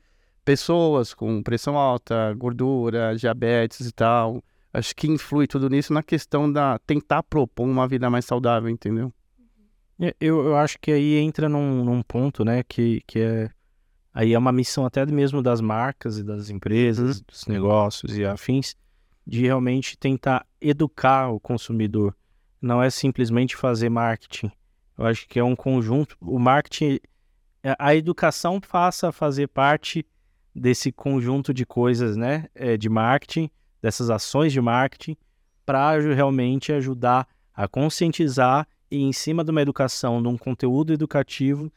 [0.47, 4.43] pessoas com pressão alta, gordura, diabetes e tal.
[4.73, 9.13] Acho que influi tudo nisso na questão da tentar propor uma vida mais saudável, entendeu?
[10.01, 13.51] É, eu, eu acho que aí entra num, num ponto, né, que, que é
[14.15, 17.25] aí é uma missão até mesmo das marcas e das empresas, uhum.
[17.27, 18.77] dos negócios e afins,
[19.27, 22.15] de realmente tentar educar o consumidor.
[22.63, 24.53] Não é simplesmente fazer marketing.
[24.97, 26.17] Eu acho que é um conjunto.
[26.21, 27.01] O marketing,
[27.79, 30.07] a educação passa a fazer parte
[30.57, 33.51] desse conjunto de coisas, né, é, de marketing,
[33.83, 35.17] dessas ações de marketing,
[35.65, 41.71] para realmente ajudar a conscientizar e, em cima de uma educação, de um conteúdo educativo,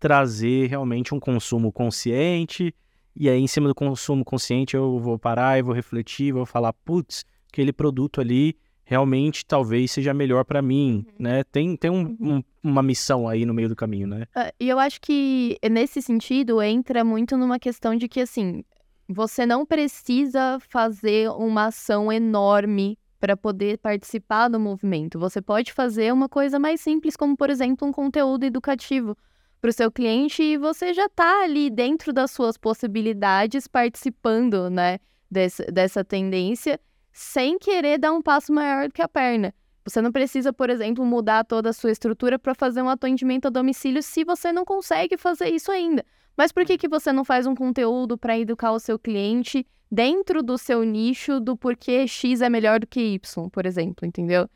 [0.00, 2.74] trazer realmente um consumo consciente.
[3.14, 6.72] E aí, em cima do consumo consciente, eu vou parar e vou refletir, vou falar,
[6.72, 11.14] putz, aquele produto ali realmente talvez seja melhor para mim, uhum.
[11.18, 11.44] né?
[11.44, 14.26] Tem, tem um, um, uma missão aí no meio do caminho, né?
[14.36, 18.62] Uh, e eu acho que nesse sentido entra muito numa questão de que assim
[19.08, 25.18] você não precisa fazer uma ação enorme para poder participar do movimento.
[25.18, 29.16] Você pode fazer uma coisa mais simples, como por exemplo um conteúdo educativo
[29.60, 34.98] para o seu cliente e você já está ali dentro das suas possibilidades participando, né,
[35.30, 36.78] desse, dessa tendência,
[37.14, 39.54] sem querer dar um passo maior do que a perna.
[39.86, 43.50] Você não precisa, por exemplo, mudar toda a sua estrutura para fazer um atendimento a
[43.50, 46.04] domicílio se você não consegue fazer isso ainda.
[46.36, 50.42] Mas por que, que você não faz um conteúdo para educar o seu cliente dentro
[50.42, 54.48] do seu nicho do porquê X é melhor do que Y, por exemplo, entendeu?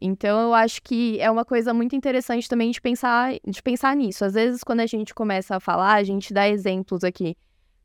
[0.00, 4.24] Então eu acho que é uma coisa muito interessante também de pensar, de pensar nisso.
[4.24, 7.36] Às vezes, quando a gente começa a falar, a gente dá exemplos aqui,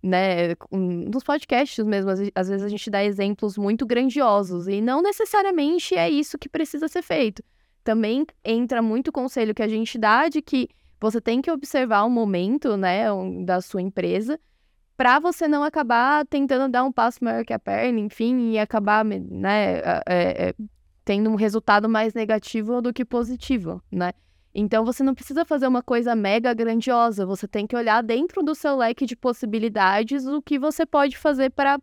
[0.06, 0.56] né?
[0.72, 6.08] Nos podcasts mesmo, às vezes a gente dá exemplos muito grandiosos, e não necessariamente é
[6.08, 7.44] isso que precisa ser feito.
[7.84, 10.70] Também entra muito conselho que a gente dá de que
[11.02, 13.06] você tem que observar o momento, né,
[13.44, 14.40] da sua empresa,
[14.96, 19.04] para você não acabar tentando dar um passo maior que a perna, enfim, e acabar,
[19.04, 20.56] né, é, é,
[21.04, 24.14] tendo um resultado mais negativo do que positivo, né?
[24.58, 28.56] Então você não precisa fazer uma coisa mega grandiosa, você tem que olhar dentro do
[28.56, 31.78] seu leque de possibilidades o que você pode fazer para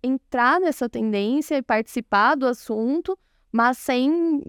[0.00, 3.18] entrar nessa tendência e participar do assunto,
[3.50, 4.42] mas sem,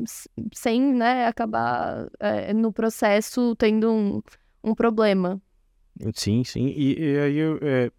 [0.54, 4.22] sem né, acabar é, no processo tendo um,
[4.64, 5.42] um problema.
[6.14, 6.68] Sim, sim.
[6.78, 7.92] E, aí eu, é,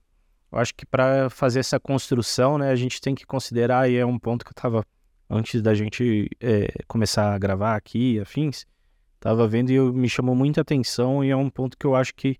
[0.52, 4.06] eu, acho que para fazer essa construção, né, a gente tem que considerar, e é
[4.06, 4.86] um ponto que eu estava
[5.30, 8.66] antes da gente é, começar a gravar aqui, afins,
[9.20, 12.12] tava vendo e eu, me chamou muita atenção e é um ponto que eu acho
[12.16, 12.36] que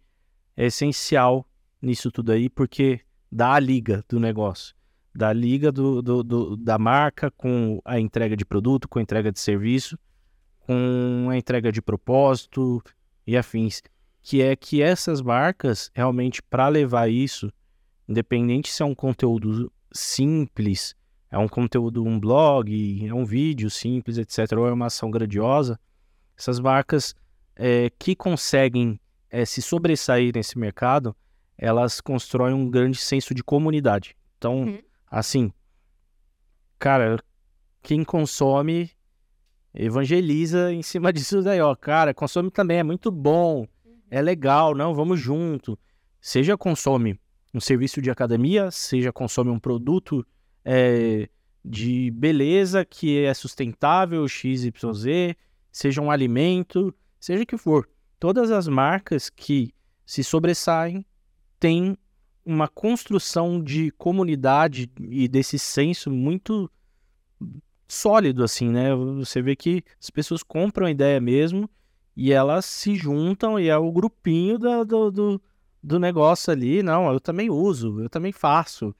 [0.56, 1.46] é essencial
[1.80, 3.00] nisso tudo aí, porque
[3.30, 4.74] dá a liga do negócio,
[5.14, 9.02] dá a liga do, do, do, da marca com a entrega de produto, com a
[9.02, 9.96] entrega de serviço,
[10.58, 12.82] com a entrega de propósito
[13.24, 13.82] e afins,
[14.20, 17.52] que é que essas marcas realmente para levar isso,
[18.08, 20.94] independente se é um conteúdo simples
[21.30, 25.78] é um conteúdo, um blog, é um vídeo simples, etc., ou é uma ação grandiosa,
[26.36, 27.14] essas marcas
[27.54, 28.98] é, que conseguem
[29.30, 31.14] é, se sobressair nesse mercado,
[31.56, 34.16] elas constroem um grande senso de comunidade.
[34.38, 34.78] Então, uhum.
[35.08, 35.52] assim,
[36.78, 37.22] cara,
[37.82, 38.90] quem consome
[39.72, 43.98] evangeliza em cima disso daí, ó, cara, consome também, é muito bom, uhum.
[44.10, 45.78] é legal, não, vamos junto.
[46.20, 47.20] Seja consome
[47.54, 50.26] um serviço de academia, seja consome um produto
[50.64, 51.28] é,
[51.64, 54.72] de beleza que é sustentável, XYZ,
[55.70, 57.88] seja um alimento, seja o que for.
[58.18, 59.72] Todas as marcas que
[60.04, 61.04] se sobressaem
[61.58, 61.96] têm
[62.44, 66.70] uma construção de comunidade e desse senso muito
[67.86, 68.94] sólido, assim, né?
[68.94, 71.68] Você vê que as pessoas compram a ideia mesmo
[72.16, 75.42] e elas se juntam e é o grupinho do, do, do,
[75.82, 76.82] do negócio ali.
[76.82, 78.94] Não, eu também uso, eu também faço.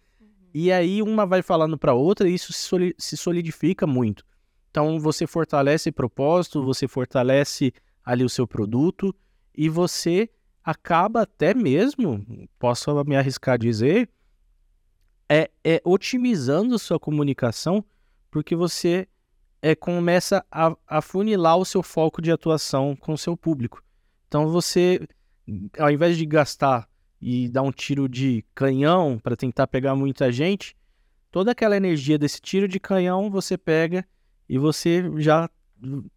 [0.53, 4.25] E aí uma vai falando para outra e isso se solidifica muito.
[4.71, 7.73] Então você fortalece propósito, você fortalece
[8.05, 9.15] ali o seu produto
[9.57, 10.29] e você
[10.63, 12.25] acaba até mesmo,
[12.59, 14.09] posso me arriscar a dizer,
[15.29, 17.85] é, é otimizando sua comunicação
[18.31, 19.09] porque você
[19.63, 23.83] é, começa a, a funilar o seu foco de atuação com o seu público.
[24.27, 25.07] Então você,
[25.79, 26.89] ao invés de gastar
[27.21, 30.75] e dar um tiro de canhão para tentar pegar muita gente,
[31.31, 34.07] toda aquela energia desse tiro de canhão você pega
[34.49, 35.49] e você já,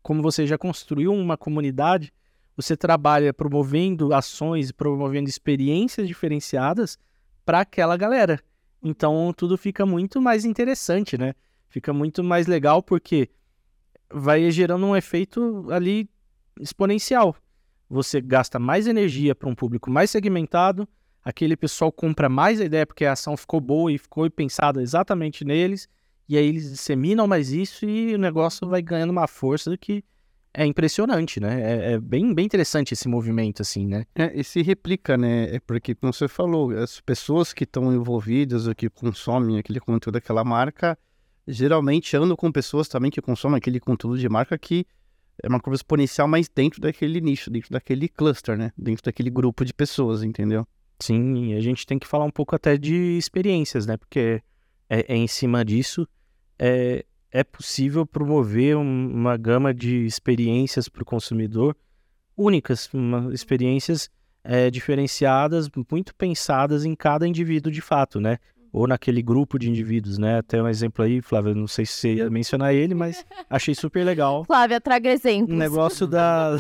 [0.02, 2.14] como você já construiu uma comunidade,
[2.56, 6.98] você trabalha promovendo ações, promovendo experiências diferenciadas
[7.46, 8.40] para aquela galera.
[8.82, 11.34] Então tudo fica muito mais interessante, né?
[11.68, 13.30] Fica muito mais legal porque
[14.10, 16.08] vai gerando um efeito ali
[16.60, 17.36] exponencial
[17.90, 20.88] você gasta mais energia para um público mais segmentado,
[21.24, 25.46] aquele pessoal compra mais a ideia porque a ação ficou boa e ficou pensada exatamente
[25.46, 25.88] neles,
[26.28, 30.04] e aí eles disseminam mais isso e o negócio vai ganhando uma força que
[30.54, 31.62] é impressionante, né?
[31.62, 34.06] É, é bem, bem interessante esse movimento, assim, né?
[34.14, 35.56] É, e se replica, né?
[35.56, 40.14] É porque, como você falou, as pessoas que estão envolvidas ou que consomem aquele conteúdo
[40.14, 40.98] daquela marca,
[41.48, 44.86] geralmente andam com pessoas também que consomem aquele conteúdo de marca que
[45.42, 48.72] é uma curva exponencial, mas dentro daquele nicho, dentro daquele cluster, né?
[48.78, 50.68] Dentro daquele grupo de pessoas, entendeu?
[51.00, 53.98] Sim, a gente tem que falar um pouco até de experiências, né?
[53.98, 54.42] Porque
[54.90, 56.08] é, é em cima disso
[56.60, 61.76] é, é possível promover um, uma gama de experiências para o consumidor
[62.38, 64.10] únicas, uma, experiências
[64.44, 68.38] é, diferenciadas, muito pensadas em cada indivíduo de fato, né?
[68.74, 70.42] Ou naquele grupo de indivíduos, né?
[70.42, 74.04] Tem um exemplo aí, Flávia, não sei se você ia mencionar ele, mas achei super
[74.04, 74.44] legal.
[74.46, 75.56] Flávia, traga exemplos.
[75.56, 76.58] Um negócio da...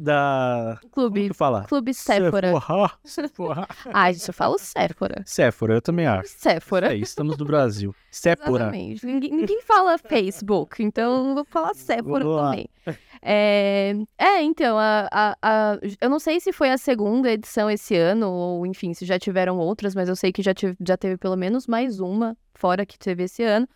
[0.00, 0.80] da...
[0.90, 1.22] Clube.
[1.22, 1.64] Como fala?
[1.64, 2.52] Clube Sephora.
[2.52, 2.90] Sephora.
[3.04, 3.68] Sephora.
[3.92, 5.22] Ai, gente, eu falo Sephora.
[5.26, 6.28] Sephora, eu também acho.
[6.36, 6.92] Sephora.
[6.92, 7.94] É isso, estamos no Brasil.
[8.10, 8.64] Sephora.
[8.64, 9.06] Exatamente.
[9.06, 12.68] Ninguém, ninguém fala Facebook, então eu vou falar Sephora Vamos também.
[13.22, 17.94] É, é, então, a, a, a- eu não sei se foi a segunda edição esse
[17.94, 21.18] ano, ou enfim, se já tiveram outras, mas eu sei que já, tive, já teve
[21.18, 23.68] pelo menos mais uma, fora que teve esse ano,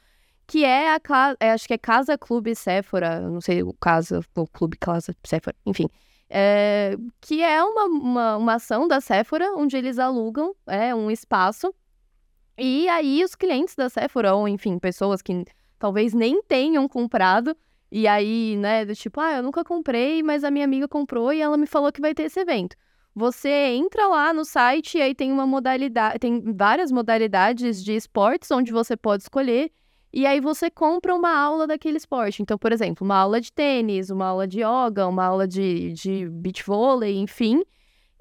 [0.47, 4.47] que é a casa, acho que é Casa Clube Sephora, não sei o Casa, o
[4.47, 5.89] Clube Casa Sephora, enfim.
[6.29, 11.73] É, que é uma, uma, uma ação da Sephora, onde eles alugam é, um espaço
[12.57, 15.45] e aí os clientes da Sephora, ou enfim, pessoas que
[15.79, 17.57] talvez nem tenham comprado,
[17.91, 21.41] e aí, né, do tipo, ah, eu nunca comprei, mas a minha amiga comprou e
[21.41, 22.77] ela me falou que vai ter esse evento.
[23.15, 28.51] Você entra lá no site e aí tem uma modalidade, tem várias modalidades de esportes
[28.51, 29.71] onde você pode escolher,
[30.17, 32.41] e aí você compra uma aula daquele esporte.
[32.41, 36.29] Então, por exemplo, uma aula de tênis, uma aula de yoga, uma aula de, de
[36.29, 37.65] beach vôlei, enfim.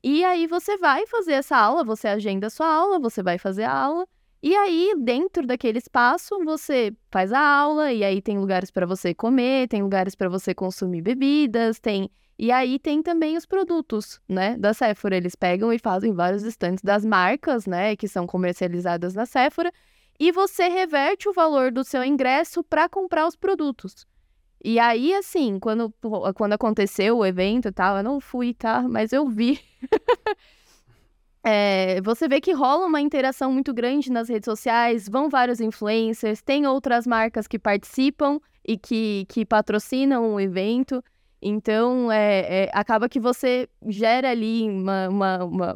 [0.03, 3.65] E aí você vai fazer essa aula, você agenda a sua aula, você vai fazer
[3.65, 4.07] a aula.
[4.41, 9.13] E aí, dentro daquele espaço, você faz a aula, e aí tem lugares para você
[9.13, 12.09] comer, tem lugares para você consumir bebidas, tem.
[12.39, 15.15] E aí tem também os produtos, né, da Sephora.
[15.15, 19.71] Eles pegam e fazem vários estantes das marcas, né, que são comercializadas na Sephora,
[20.19, 24.05] e você reverte o valor do seu ingresso para comprar os produtos.
[24.63, 25.93] E aí, assim, quando,
[26.35, 28.81] quando aconteceu o evento e tal, eu não fui, tá?
[28.81, 29.59] Mas eu vi.
[31.45, 36.41] É, você vê que rola uma interação muito grande nas redes sociais, vão vários influencers,
[36.41, 41.03] tem outras marcas que participam e que, que patrocinam o evento.
[41.41, 45.75] Então, é, é, acaba que você gera ali uma, uma, uma,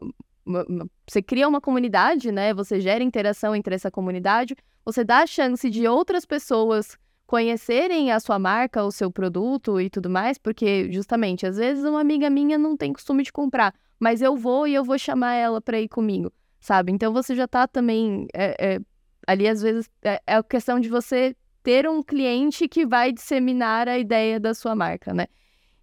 [1.07, 2.53] Você cria uma comunidade, né?
[2.53, 4.55] Você gera interação entre essa comunidade,
[4.85, 9.89] você dá a chance de outras pessoas conhecerem a sua marca, o seu produto e
[9.89, 14.21] tudo mais, porque justamente, às vezes uma amiga minha não tem costume de comprar mas
[14.21, 16.91] eu vou e eu vou chamar ela para ir comigo, sabe?
[16.91, 18.79] Então você já tá também é, é,
[19.25, 23.87] ali às vezes é, é a questão de você ter um cliente que vai disseminar
[23.87, 25.27] a ideia da sua marca, né?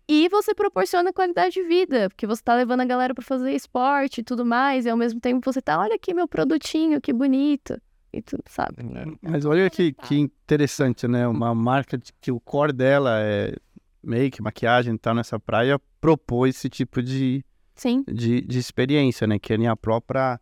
[0.08, 4.20] E você proporciona qualidade de vida, porque você tá levando a galera para fazer esporte
[4.20, 7.80] e tudo mais, e ao mesmo tempo você tá, olha aqui meu produtinho, que bonito,
[8.12, 8.76] e tudo, sabe?
[9.22, 11.26] Mas olha que, que interessante, né?
[11.26, 13.54] Uma marca de- que o core dela é
[14.02, 17.42] make, maquiagem e tal nessa praia propôs esse tipo de,
[17.74, 18.04] Sim.
[18.06, 19.38] de, de experiência, né?
[19.38, 20.38] Que nem a própria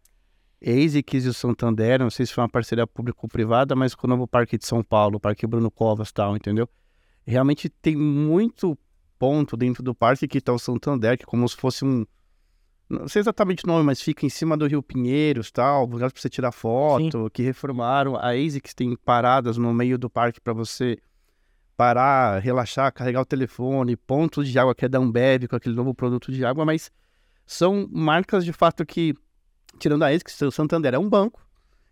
[0.60, 4.26] ASICS e o Santander, não sei se foi uma parceria público-privada, mas com o novo
[4.26, 6.68] Parque de São Paulo, o Parque Bruno Covas e tal, entendeu?
[7.24, 8.76] Realmente tem muito
[9.22, 12.04] ponto dentro do parque que tá o Santander, que é como se fosse um...
[12.90, 16.20] Não sei exatamente o nome, mas fica em cima do Rio Pinheiros tal, lugar para
[16.20, 18.16] você tirar foto, que reformaram.
[18.16, 20.98] A ASICS tem paradas no meio do parque para você
[21.76, 25.94] parar, relaxar, carregar o telefone, pontos de água que é da Ambev com aquele novo
[25.94, 26.90] produto de água, mas
[27.46, 29.14] são marcas de fato que,
[29.78, 31.40] tirando a ASICS, o Santander é um banco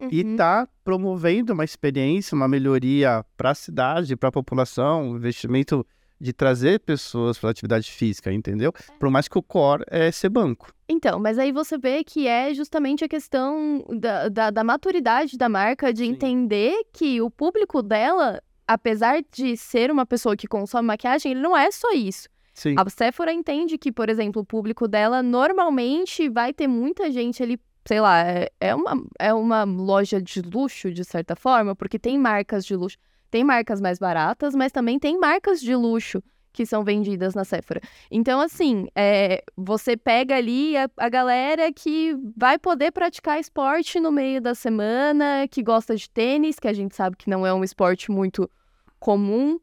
[0.00, 0.32] e Uhum.
[0.32, 5.86] está promovendo uma experiência, uma melhoria para a cidade, para a população, um investimento
[6.20, 8.72] de trazer pessoas para a atividade física, entendeu?
[8.98, 10.72] Por mais que o core é ser banco.
[10.88, 15.48] Então, mas aí você vê que é justamente a questão da, da, da maturidade da
[15.48, 16.10] marca, de Sim.
[16.10, 21.56] entender que o público dela, apesar de ser uma pessoa que consome maquiagem, ele não
[21.56, 22.28] é só isso.
[22.52, 22.74] Sim.
[22.76, 27.58] A Sephora entende que, por exemplo, o público dela normalmente vai ter muita gente ali,
[27.86, 32.18] sei lá, é, é uma, é uma loja de luxo, de certa forma, porque tem
[32.18, 32.98] marcas de luxo.
[33.30, 37.80] Tem marcas mais baratas, mas também tem marcas de luxo que são vendidas na Sephora.
[38.10, 44.10] Então, assim, é, você pega ali a, a galera que vai poder praticar esporte no
[44.10, 47.62] meio da semana, que gosta de tênis, que a gente sabe que não é um
[47.62, 48.50] esporte muito
[48.98, 49.58] comum.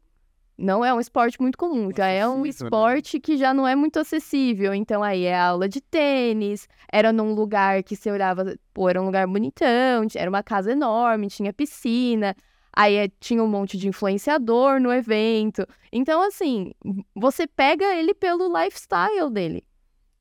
[0.56, 2.48] Não é um esporte muito comum, já é um né?
[2.48, 4.74] esporte que já não é muito acessível.
[4.74, 9.04] Então, aí é aula de tênis, era num lugar que você olhava, pô, era um
[9.04, 12.34] lugar bonitão, era uma casa enorme, tinha piscina,
[12.72, 15.66] aí é- tinha um monte de influenciador no evento.
[15.92, 16.72] Então, assim,
[17.14, 19.64] você pega ele pelo lifestyle dele.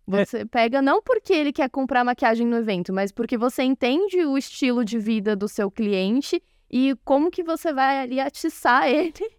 [0.07, 4.38] Você pega não porque ele quer comprar maquiagem no evento, mas porque você entende o
[4.38, 6.41] estilo de vida do seu cliente
[6.72, 9.30] e como que você vai ali atiçar ele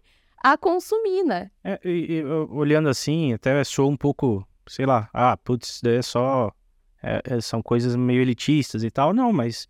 [0.43, 1.49] a consumir, né?
[1.63, 5.95] É, e- e, olhando assim, até sou um pouco, sei lá, ah, putz, isso daí
[5.97, 6.51] é só.
[7.01, 9.13] é- é- são coisas meio elitistas e tal.
[9.13, 9.67] Não, mas,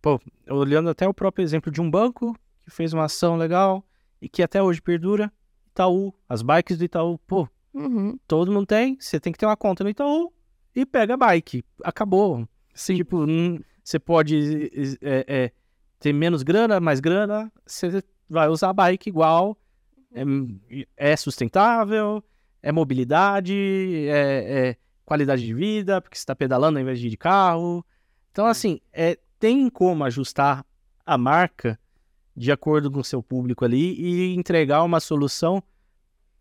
[0.00, 2.34] pô, olhando até o próprio exemplo de um banco
[2.70, 3.84] que fez uma ação legal
[4.22, 5.30] e que até hoje perdura,
[5.72, 8.18] Itaú, as bikes do Itaú, pô, Uhum.
[8.26, 10.32] todo mundo tem, você tem que ter uma conta no Itaú
[10.74, 11.64] e pega a bike.
[11.84, 12.48] Acabou.
[12.74, 12.96] Sim.
[12.96, 14.70] Tipo, n- você pode
[15.02, 15.52] é, é,
[15.98, 19.56] ter menos grana, mais grana, você vai usar a bike igual,
[20.12, 22.22] é, é sustentável,
[22.62, 23.54] é mobilidade,
[24.08, 27.84] é, é, qualidade de vida, porque você está pedalando ao invés de ir de carro.
[28.32, 30.64] Então, assim, é, tem como ajustar
[31.06, 31.78] a marca
[32.40, 35.62] de acordo com o seu público ali e entregar uma solução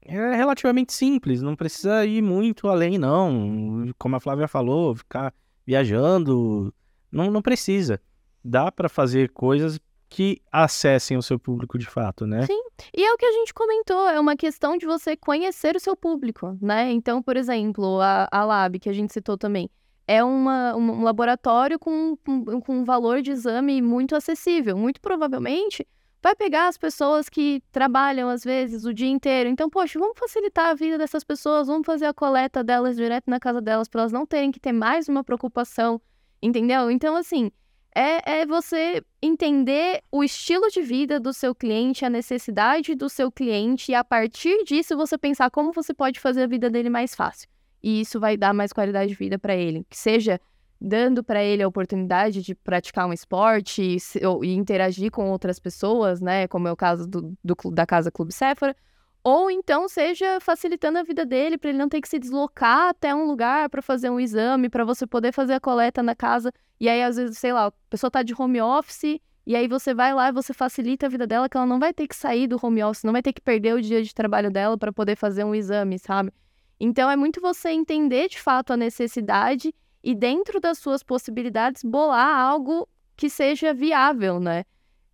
[0.02, 3.92] é relativamente simples, não precisa ir muito além, não.
[4.00, 5.34] Como a Flávia falou, ficar
[5.66, 6.74] viajando,
[7.12, 8.02] não, não precisa.
[8.42, 9.78] Dá para fazer coisas
[10.08, 12.46] que acessem o seu público de fato, né?
[12.46, 12.62] Sim,
[12.96, 15.98] e é o que a gente comentou, é uma questão de você conhecer o seu
[15.98, 16.90] público, né?
[16.94, 19.70] Então, por exemplo, a, a Lab, que a gente citou também,
[20.10, 24.76] é uma, um laboratório com, com, com um valor de exame muito acessível.
[24.76, 25.88] Muito provavelmente
[26.20, 29.48] vai pegar as pessoas que trabalham, às vezes, o dia inteiro.
[29.48, 33.40] Então, poxa, vamos facilitar a vida dessas pessoas, vamos fazer a coleta delas direto na
[33.40, 36.02] casa delas, para elas não terem que ter mais uma preocupação,
[36.42, 36.90] entendeu?
[36.90, 37.52] Então, assim,
[37.96, 43.32] é, é você entender o estilo de vida do seu cliente, a necessidade do seu
[43.32, 47.14] cliente, e a partir disso você pensar como você pode fazer a vida dele mais
[47.14, 47.48] fácil
[47.82, 49.86] e isso vai dar mais qualidade de vida para ele.
[49.90, 50.40] Que seja
[50.80, 53.98] dando para ele a oportunidade de praticar um esporte e,
[54.44, 56.48] e, interagir com outras pessoas, né?
[56.48, 58.76] Como é o caso do, do da Casa Clube Sephora.
[59.22, 63.14] Ou então seja facilitando a vida dele para ele não ter que se deslocar até
[63.14, 66.52] um lugar para fazer um exame, para você poder fazer a coleta na casa.
[66.80, 69.94] E aí, às vezes, sei lá, a pessoa está de home office e aí você
[69.94, 72.48] vai lá e você facilita a vida dela, que ela não vai ter que sair
[72.48, 75.16] do home office, não vai ter que perder o dia de trabalho dela para poder
[75.18, 76.32] fazer um exame, sabe?
[76.80, 79.74] Então é muito você entender de fato a necessidade
[80.04, 84.64] e dentro das suas possibilidades bolar algo que seja viável, né?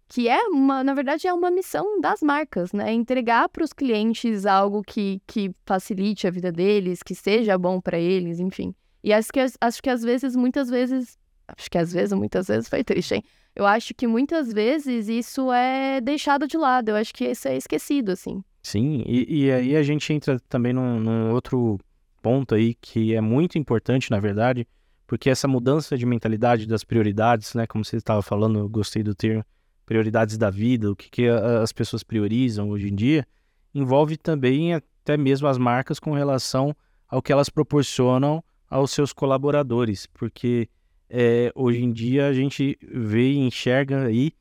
[0.08, 2.94] Que é uma, na verdade, é uma missão das marcas, né?
[2.94, 7.98] Entregar para os clientes algo que, que facilite a vida deles, que seja bom para
[7.98, 8.76] eles, enfim.
[9.04, 12.70] E acho que, acho que às vezes, muitas vezes, acho que às vezes, muitas vezes
[12.70, 13.24] foi triste, hein?
[13.56, 17.58] Eu acho que muitas vezes isso é deixado de lado, eu acho que isso é
[17.58, 18.44] esquecido, assim.
[18.66, 21.80] Sim, e, e aí a gente entra também num, num, outro
[22.20, 24.68] ponto aí que é muito importante, na verdade,
[25.06, 29.14] porque essa mudança de mentalidade das prioridades, né, como você estava falando, eu gostei do
[29.14, 29.46] termo,
[29.86, 33.28] prioridades da vida, o que, que as pessoas priorizam hoje em dia,
[33.72, 36.76] envolve também até mesmo as marcas com relação
[37.08, 40.68] ao que elas proporcionam aos seus colaboradores, porque
[41.08, 44.32] é, hoje em dia a gente vê e enxerga aí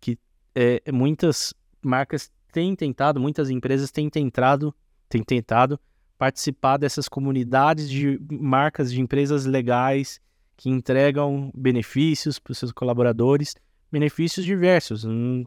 [0.00, 0.18] que
[0.56, 4.74] é, muitas marcas têm tentado, muitas empresas têm tentado,
[5.08, 5.78] têm tentado
[6.18, 10.20] participar dessas comunidades de marcas de empresas legais
[10.56, 13.54] que entregam benefícios para os seus colaboradores,
[13.90, 15.06] benefícios diversos.
[15.06, 15.44] Hum,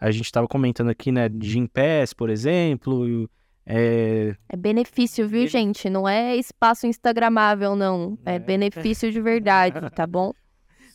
[0.00, 3.30] a gente estava comentando aqui, né, de Pass, por exemplo.
[3.64, 4.34] É...
[4.48, 5.88] é benefício, viu, gente?
[5.88, 8.18] Não é espaço instagramável, não.
[8.26, 10.32] É, é benefício de verdade, tá bom?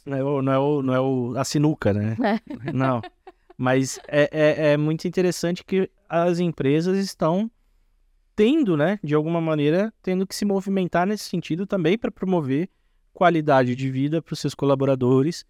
[0.05, 2.17] Não é, o, não é, o, não é o, a sinuca, né?
[2.21, 2.73] É.
[2.73, 3.01] Não.
[3.63, 7.49] Mas é, é, é muito interessante que as empresas estão
[8.35, 12.69] tendo, né, de alguma maneira, tendo que se movimentar nesse sentido também para promover
[13.13, 15.45] qualidade de vida para os seus colaboradores,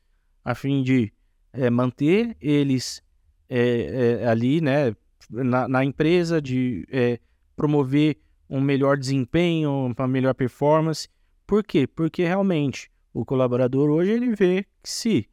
[0.46, 1.12] a fim de
[1.52, 3.02] é, manter eles
[3.50, 4.96] é, é, ali, né,
[5.28, 7.20] na, na empresa, de é,
[7.56, 11.10] promover um melhor desempenho, uma melhor performance.
[11.48, 11.88] Por quê?
[11.88, 15.28] Porque realmente o colaborador hoje ele vê que se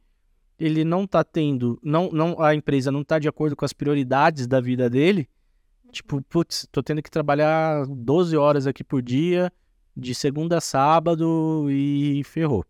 [0.61, 4.45] ele não está tendo, não, não, a empresa não está de acordo com as prioridades
[4.45, 5.27] da vida dele,
[5.91, 9.51] tipo, putz, tô tendo que trabalhar 12 horas aqui por dia,
[9.97, 12.63] de segunda a sábado e ferrou.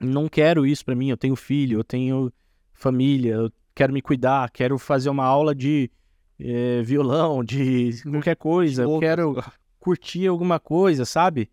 [0.00, 2.32] Não quero isso para mim, eu tenho filho, eu tenho
[2.72, 5.90] família, eu quero me cuidar, quero fazer uma aula de
[6.38, 9.42] é, violão, de qualquer coisa, eu quero
[9.80, 11.50] curtir alguma coisa, sabe?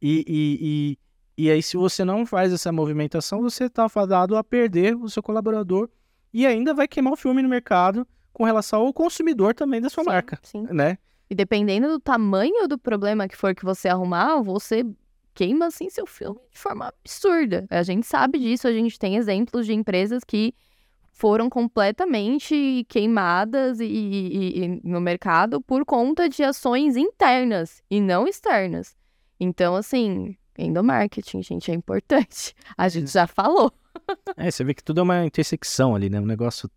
[0.00, 0.98] E, e, e
[1.36, 5.22] e aí, se você não faz essa movimentação, você está fadado a perder o seu
[5.22, 5.88] colaborador
[6.32, 10.04] e ainda vai queimar o filme no mercado com relação ao consumidor também da sua
[10.04, 10.62] sim, marca, sim.
[10.70, 10.98] né?
[11.28, 14.84] E dependendo do tamanho do problema que for que você arrumar, você
[15.34, 17.66] queima assim seu filme de forma absurda.
[17.70, 20.54] A gente sabe disso, a gente tem exemplos de empresas que
[21.10, 28.26] foram completamente queimadas e, e, e no mercado por conta de ações internas e não
[28.26, 28.96] externas.
[29.38, 32.54] Então, assim, Endomarketing, gente, é importante.
[32.76, 33.72] A gente já falou.
[34.36, 36.20] É, você vê que tudo é uma intersecção ali, né?
[36.20, 36.70] O negócio,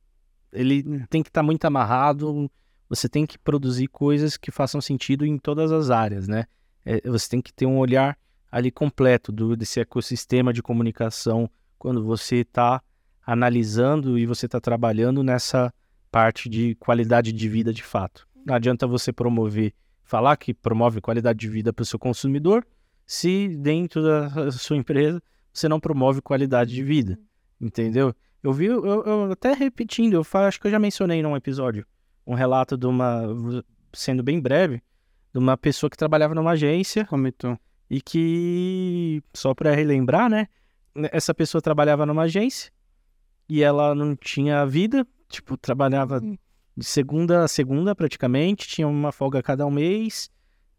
[0.52, 2.50] ele tem que estar tá muito amarrado,
[2.90, 6.46] você tem que produzir coisas que façam sentido em todas as áreas, né?
[6.86, 8.18] É, você tem que ter um olhar
[8.52, 12.82] ali completo do, desse ecossistema de comunicação quando você está
[13.26, 15.74] analisando e você está trabalhando nessa
[16.12, 18.28] parte de qualidade de vida de fato.
[18.46, 19.74] Não adianta você promover,
[20.04, 22.66] falar que promove qualidade de vida para o seu consumidor
[23.06, 25.22] se dentro da sua empresa
[25.54, 27.20] você não promove qualidade de vida,
[27.60, 28.14] entendeu?
[28.44, 31.86] Eu vi, eu, eu até repetindo, eu falo, acho que eu já mencionei num episódio,
[32.28, 33.24] um relato de uma,
[33.94, 34.82] sendo bem breve,
[35.34, 37.06] de uma pessoa que trabalhava numa agência.
[37.06, 37.58] Comentou.
[37.90, 40.48] E que, só para relembrar, né?
[41.12, 42.72] Essa pessoa trabalhava numa agência
[43.50, 46.38] e ela não tinha vida, tipo, trabalhava uhum.
[46.76, 50.30] de segunda a segunda praticamente, tinha uma folga cada um mês,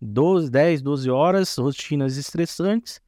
[0.01, 3.01] 12, 10, 12 horas, rotinas estressantes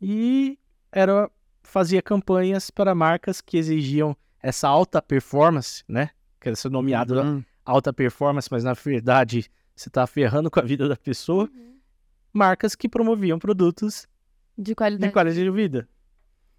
[0.00, 0.58] e
[0.92, 1.30] era
[1.62, 6.10] fazia campanhas para marcas que exigiam essa alta performance, né?
[6.40, 7.44] Que era ser nomeado uhum.
[7.64, 11.44] alta performance, mas na verdade você está ferrando com a vida da pessoa.
[11.44, 11.78] Uhum.
[12.32, 14.06] Marcas que promoviam produtos
[14.56, 15.88] de qualidade de, qualidade de vida.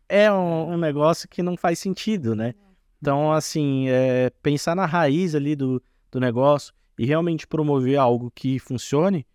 [0.07, 2.55] É um, um, negócio que não faz sentido, né?
[3.01, 8.59] Então, assim, é, pensar na raiz ali do, do negócio e realmente promover algo que
[8.59, 9.26] funcione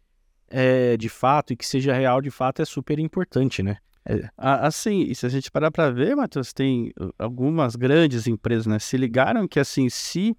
[0.49, 3.78] é, de fato e que seja real de fato é super importante, né?
[4.07, 8.78] É, assim, se a gente parar para ver, Matheus, tem uh, algumas grandes empresas, né?
[8.78, 10.36] Se ligaram que, assim, se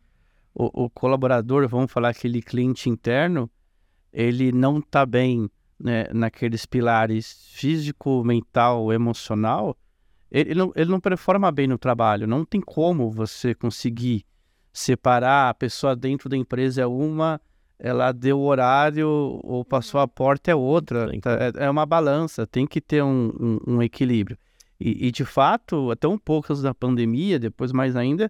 [0.53, 3.49] o, o colaborador, vamos falar aquele cliente interno,
[4.13, 5.49] ele não está bem
[5.79, 9.75] né, naqueles pilares físico, mental, emocional,
[10.31, 12.27] ele não, ele não performa bem no trabalho.
[12.27, 14.25] Não tem como você conseguir
[14.71, 17.39] separar a pessoa dentro da empresa é uma,
[17.79, 19.07] ela deu horário
[19.43, 21.09] ou passou a porta é outra.
[21.19, 24.37] Tá, é, é uma balança, tem que ter um, um, um equilíbrio.
[24.79, 28.29] E, e, de fato, até um pouco da pandemia, depois mais ainda,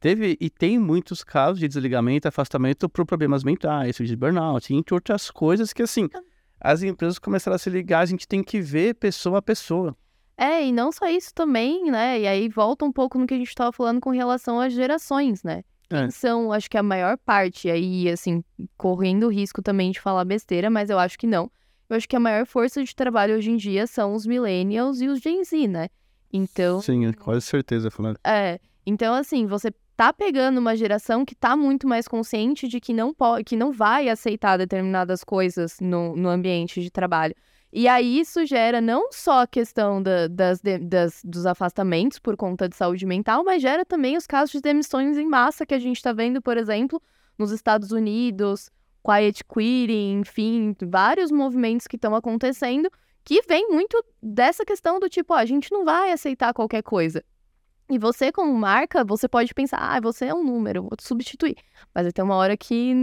[0.00, 5.30] teve e tem muitos casos de desligamento, afastamento por problemas mentais, de burnout, entre outras
[5.30, 6.08] coisas que, assim,
[6.60, 9.96] as empresas começaram a se ligar, a gente tem que ver pessoa a pessoa.
[10.36, 12.20] É, e não só isso também, né?
[12.20, 15.42] E aí volta um pouco no que a gente estava falando com relação às gerações,
[15.42, 15.64] né?
[15.90, 16.10] É.
[16.10, 18.44] São, acho que a maior parte, aí, assim,
[18.76, 21.50] correndo o risco também de falar besteira, mas eu acho que não.
[21.88, 25.08] Eu acho que a maior força de trabalho hoje em dia são os millennials e
[25.08, 25.88] os Gen Z, né?
[26.30, 26.82] Então.
[26.82, 28.18] Sim, é quase certeza falando.
[28.22, 28.60] É.
[28.84, 33.12] Então, assim, você tá pegando uma geração que tá muito mais consciente de que não
[33.12, 37.34] pode, que não vai aceitar determinadas coisas no, no ambiente de trabalho.
[37.72, 42.68] E aí isso gera não só a questão da, das, das, dos afastamentos por conta
[42.68, 45.96] de saúde mental, mas gera também os casos de demissões em massa que a gente
[45.96, 47.00] está vendo, por exemplo,
[47.36, 48.70] nos Estados Unidos,
[49.04, 52.90] quiet quitting, enfim, vários movimentos que estão acontecendo
[53.28, 57.22] que vem muito dessa questão do tipo, ó, a gente não vai aceitar qualquer coisa.
[57.90, 61.56] E você, como marca, você pode pensar, ah, você é um número, vou te substituir.
[61.94, 62.94] Mas até uma hora que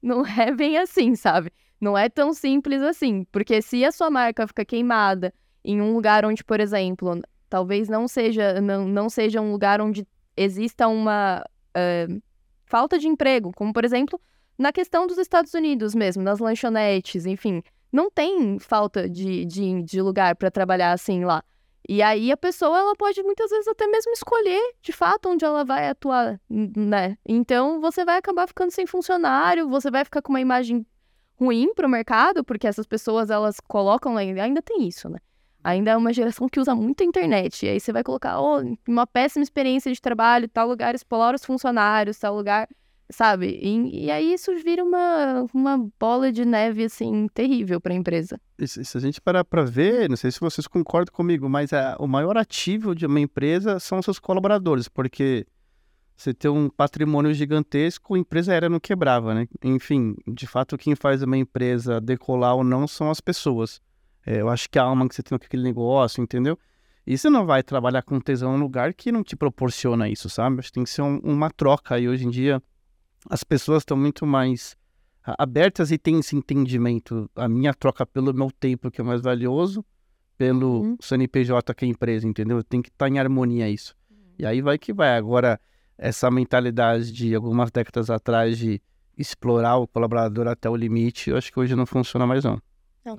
[0.00, 1.52] não é bem assim, sabe?
[1.80, 5.32] Não é tão simples assim, porque se a sua marca fica queimada
[5.64, 10.06] em um lugar onde, por exemplo, talvez não seja, não, não seja um lugar onde
[10.36, 11.44] exista uma
[11.76, 12.22] uh,
[12.66, 14.20] falta de emprego, como por exemplo
[14.58, 17.62] na questão dos Estados Unidos mesmo, nas lanchonetes, enfim,
[17.92, 21.42] não tem falta de, de, de lugar para trabalhar assim lá.
[21.88, 25.64] E aí a pessoa ela pode muitas vezes até mesmo escolher de fato onde ela
[25.64, 27.18] vai atuar, né?
[27.26, 30.86] Então você vai acabar ficando sem funcionário, você vai ficar com uma imagem
[31.38, 35.18] ruim para o mercado, porque essas pessoas elas colocam ainda tem isso, né?
[35.62, 37.64] Ainda é uma geração que usa muito a internet.
[37.64, 41.44] E aí você vai colocar oh, uma péssima experiência de trabalho, tal lugar explora os
[41.44, 42.68] funcionários, tal lugar,
[43.10, 43.58] sabe?
[43.62, 48.38] E, e aí isso vira uma, uma bola de neve, assim, terrível para a empresa.
[48.58, 51.96] E se a gente parar para ver, não sei se vocês concordam comigo, mas a,
[51.98, 55.46] o maior ativo de uma empresa são seus colaboradores, porque
[56.16, 59.48] você ter um patrimônio gigantesco, a empresa aérea não quebrava, né?
[59.62, 63.80] Enfim, de fato, quem faz uma empresa decolar ou não são as pessoas.
[64.24, 66.58] É, eu acho que a alma que você tem aquele negócio, entendeu?
[67.06, 70.60] E você não vai trabalhar com tesão num lugar que não te proporciona isso, sabe?
[70.60, 71.98] Acho que tem que ser um, uma troca.
[71.98, 72.62] E hoje em dia,
[73.28, 74.76] as pessoas estão muito mais
[75.22, 77.30] abertas e têm esse entendimento.
[77.34, 79.84] A minha troca pelo meu tempo, que é mais valioso,
[80.38, 80.96] pelo uhum.
[81.00, 82.62] CNPJ, que é a empresa, entendeu?
[82.62, 83.94] Tem que estar tá em harmonia isso.
[84.10, 84.16] Uhum.
[84.38, 85.16] E aí vai que vai.
[85.16, 85.60] Agora
[85.96, 88.80] essa mentalidade de algumas décadas atrás de
[89.16, 92.60] explorar o colaborador até o limite, eu acho que hoje não funciona mais não.
[93.04, 93.18] Não.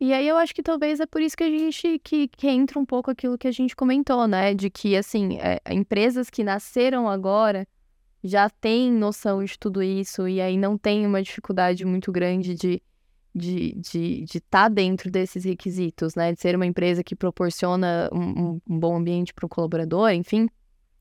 [0.00, 2.78] E aí eu acho que talvez é por isso que a gente que, que entra
[2.78, 7.08] um pouco aquilo que a gente comentou, né, de que assim é, empresas que nasceram
[7.08, 7.66] agora
[8.22, 12.82] já têm noção de tudo isso e aí não tem uma dificuldade muito grande de
[13.36, 16.32] de estar de, de tá dentro desses requisitos, né?
[16.32, 20.48] De ser uma empresa que proporciona um, um bom ambiente para o colaborador, enfim.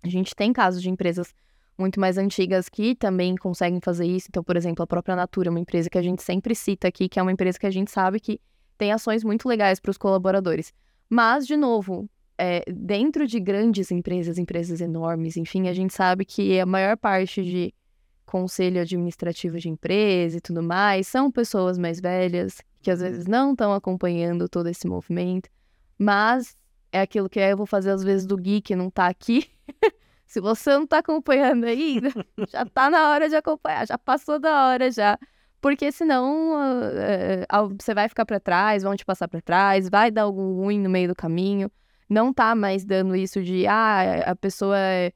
[0.06, 1.34] A gente tem casos de empresas
[1.78, 4.28] muito mais antigas que também conseguem fazer isso.
[4.30, 7.20] Então, por exemplo, a própria Natura, uma empresa que a gente sempre cita aqui, que
[7.20, 8.40] é uma empresa que a gente sabe que
[8.78, 10.74] tem ações muito legais para os colaboradores.
[11.10, 16.60] Mas, de novo, é, dentro de grandes empresas, empresas enormes, enfim, a gente sabe que
[16.60, 17.74] a maior parte de
[18.26, 23.52] conselho administrativo de empresa e tudo mais são pessoas mais velhas que às vezes não
[23.52, 25.50] estão acompanhando todo esse movimento.
[25.98, 26.56] Mas
[26.92, 29.50] é aquilo que eu vou fazer às vezes do que não tá aqui.
[30.26, 32.10] Se você não tá acompanhando ainda,
[32.50, 35.18] já tá na hora de acompanhar, já passou da hora já.
[35.62, 40.12] Porque senão uh, uh, você vai ficar para trás, vão te passar para trás, vai
[40.12, 41.72] dar algum ruim no meio do caminho.
[42.10, 45.12] Não tá mais dando isso de, ah, a pessoa é,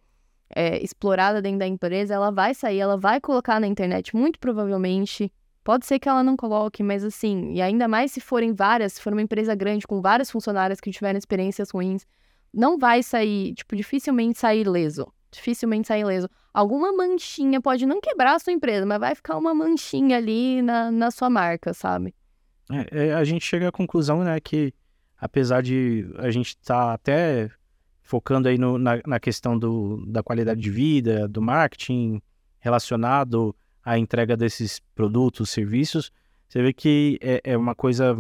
[0.55, 5.31] é explorada dentro da empresa, ela vai sair, ela vai colocar na internet, muito provavelmente.
[5.69, 9.01] Pode ser que ela não coloque, mas assim, e ainda mais se forem várias, se
[9.03, 12.07] for uma empresa grande com várias funcionárias que tiveram experiências ruins,
[12.51, 15.05] não vai sair, tipo, dificilmente sair leso.
[15.29, 16.27] Dificilmente sair leso.
[16.51, 20.89] Alguma manchinha pode não quebrar a sua empresa, mas vai ficar uma manchinha ali na,
[20.89, 22.15] na sua marca, sabe?
[22.71, 24.73] É, é, a gente chega à conclusão, né, que
[25.19, 27.47] apesar de a gente estar tá até
[28.01, 32.19] focando aí no, na, na questão do, da qualidade de vida, do marketing
[32.57, 36.11] relacionado à entrega desses produtos, serviços,
[36.47, 38.17] você vê que é, é uma coisa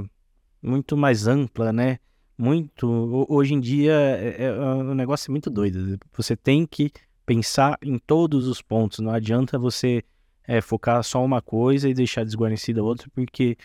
[0.61, 1.99] muito mais ampla, né?
[2.39, 3.25] muito.
[3.27, 5.99] Hoje em dia, é, é, o negócio é muito doido.
[6.13, 6.89] Você tem que
[7.25, 8.99] pensar em todos os pontos.
[8.99, 10.01] Não adianta você
[10.47, 13.57] é, focar só uma coisa e deixar desguarnecida outra, porque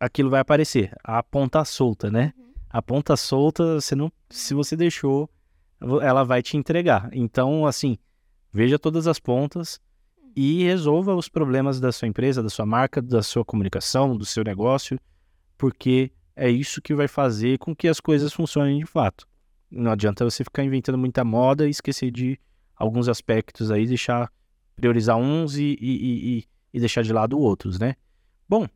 [0.00, 0.92] aquilo vai aparecer.
[1.04, 2.34] A ponta solta, né?
[2.36, 2.52] Uhum.
[2.68, 5.30] A ponta solta, você não, se você deixou,
[6.02, 7.08] ela vai te entregar.
[7.12, 7.96] Então, assim,
[8.52, 9.80] veja todas as pontas
[10.34, 14.44] e resolva os problemas da sua empresa, da sua marca, da sua comunicação, do seu
[14.44, 14.98] negócio,
[15.58, 19.26] porque é isso que vai fazer com que as coisas funcionem de fato.
[19.70, 22.38] Não adianta você ficar inventando muita moda e esquecer de
[22.74, 24.32] alguns aspectos aí, deixar
[24.74, 27.94] priorizar uns e, e, e, e deixar de lado outros, né?
[28.48, 28.66] Bom,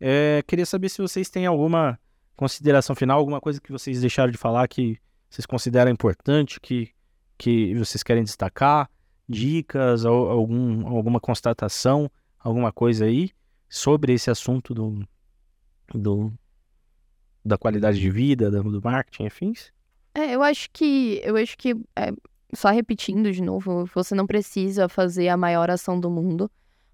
[0.00, 1.98] é, queria saber se vocês têm alguma
[2.34, 4.98] consideração final, alguma coisa que vocês deixaram de falar que
[5.30, 6.90] vocês consideram importante, que,
[7.38, 8.90] que vocês querem destacar,
[9.32, 13.30] dicas, algum, alguma constatação, alguma coisa aí
[13.68, 15.02] sobre esse assunto do,
[15.92, 16.32] do,
[17.44, 19.72] da qualidade de vida, do marketing, afins?
[20.14, 22.12] É, eu acho que, eu acho que, é,
[22.54, 26.50] só repetindo de novo, você não precisa fazer a maior ação do mundo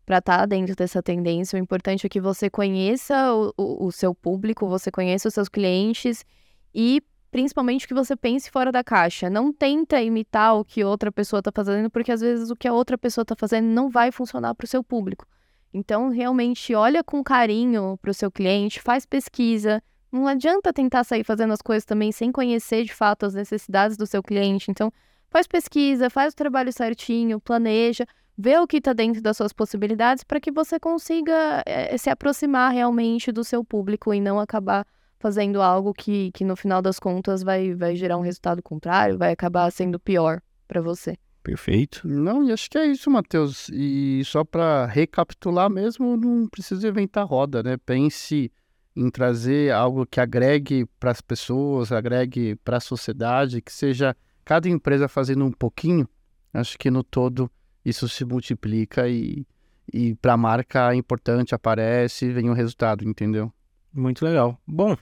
[0.07, 1.59] para estar tá dentro dessa tendência.
[1.59, 5.49] O importante é que você conheça o, o, o seu público, você conheça os seus
[5.49, 6.24] clientes
[6.72, 9.29] e principalmente que você pense fora da caixa.
[9.29, 12.72] Não tenta imitar o que outra pessoa está fazendo, porque às vezes o que a
[12.72, 15.26] outra pessoa está fazendo não vai funcionar para o seu público.
[15.72, 21.22] Então, realmente, olha com carinho para o seu cliente, faz pesquisa, não adianta tentar sair
[21.22, 24.70] fazendo as coisas também sem conhecer de fato as necessidades do seu cliente.
[24.70, 24.91] Então,
[25.31, 28.07] faz pesquisa, faz o trabalho certinho, planeja,
[28.37, 32.72] vê o que está dentro das suas possibilidades para que você consiga é, se aproximar
[32.72, 34.87] realmente do seu público e não acabar
[35.19, 39.33] fazendo algo que, que no final das contas vai, vai gerar um resultado contrário, vai
[39.33, 41.16] acabar sendo pior para você.
[41.43, 42.07] Perfeito.
[42.07, 43.71] Não, e acho que é isso, Matheus.
[43.73, 47.77] E só para recapitular mesmo, não precisa inventar roda, né?
[47.79, 48.53] Pense
[48.95, 54.69] em trazer algo que agregue para as pessoas, agregue para a sociedade, que seja cada
[54.69, 56.09] empresa fazendo um pouquinho,
[56.53, 57.51] acho que no todo
[57.85, 59.47] isso se multiplica e,
[59.93, 63.53] e para a marca é importante, aparece, vem o resultado, entendeu?
[63.93, 64.61] Muito legal.
[64.66, 64.97] Bom,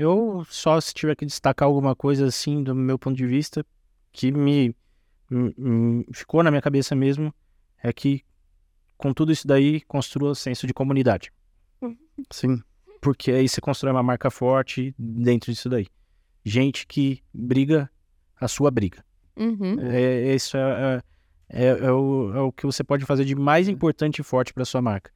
[0.00, 3.64] eu só se tiver que destacar alguma coisa assim do meu ponto de vista
[4.12, 4.74] que me,
[5.30, 7.34] me, me ficou na minha cabeça mesmo
[7.82, 8.24] é que
[8.96, 11.32] com tudo isso daí construa senso de comunidade.
[12.30, 12.62] Sim
[13.00, 15.86] porque aí você constrói uma marca forte dentro disso daí.
[16.44, 17.90] Gente que briga
[18.38, 19.04] a sua briga.
[19.36, 19.76] Uhum.
[19.80, 21.02] É, isso é,
[21.48, 24.52] é, é, é, o, é o que você pode fazer de mais importante e forte
[24.52, 25.10] para sua marca.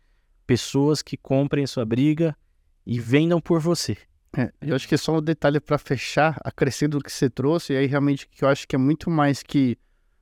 [0.46, 2.36] Pessoas que comprem a sua briga
[2.86, 3.96] e vendam por você.
[4.36, 7.72] É, eu acho que é só um detalhe para fechar, acrescendo o que você trouxe,
[7.72, 9.78] e aí realmente que eu acho que é muito mais que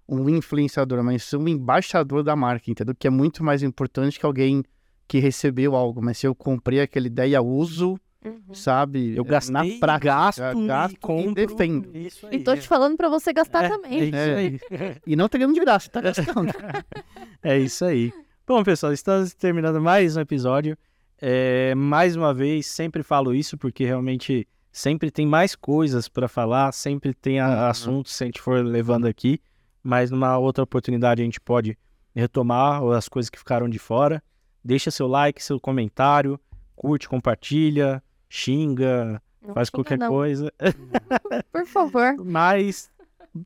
[0.08, 2.94] um influenciador, mas um embaixador da marca, entendeu?
[2.94, 4.62] Que é muito mais importante que alguém
[5.08, 8.54] que recebeu algo, mas se eu comprei aquela ideia, uso, uhum.
[8.54, 9.16] sabe?
[9.16, 11.96] Eu gastei, na prática, gasto, gasto e, compro, e defendo.
[11.96, 14.00] Isso aí, e tô te falando para você gastar é, também.
[14.00, 15.00] É isso aí.
[15.06, 16.52] e não ganhando de graça, tá gastando.
[17.42, 18.12] é isso aí.
[18.46, 20.76] Bom, pessoal, estamos terminando mais um episódio.
[21.24, 26.72] É, mais uma vez, sempre falo isso porque realmente sempre tem mais coisas para falar,
[26.72, 27.64] sempre tem a, uhum.
[27.66, 29.40] assuntos se a gente for levando aqui,
[29.84, 31.78] mas numa outra oportunidade a gente pode
[32.12, 34.20] retomar as coisas que ficaram de fora.
[34.64, 36.40] Deixa seu like, seu comentário,
[36.74, 40.08] curte, compartilha, xinga, não faz qualquer não.
[40.08, 40.52] coisa.
[41.52, 42.16] Por favor.
[42.24, 42.90] Mas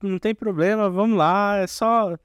[0.03, 2.17] não tem problema, vamos lá, é só.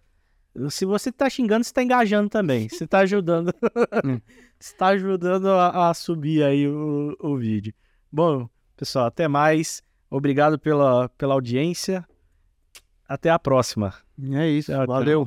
[0.70, 2.70] Se você tá xingando, você tá engajando também.
[2.70, 3.54] Você tá ajudando.
[4.62, 4.64] Hum.
[4.64, 7.74] você tá ajudando a, a subir aí o, o vídeo.
[8.12, 8.48] Bom,
[8.78, 9.82] pessoal, até mais.
[10.10, 12.06] Obrigado pela, pela audiência.
[13.08, 13.94] Até a próxima.
[14.34, 14.72] É isso.
[14.86, 15.26] Valeu.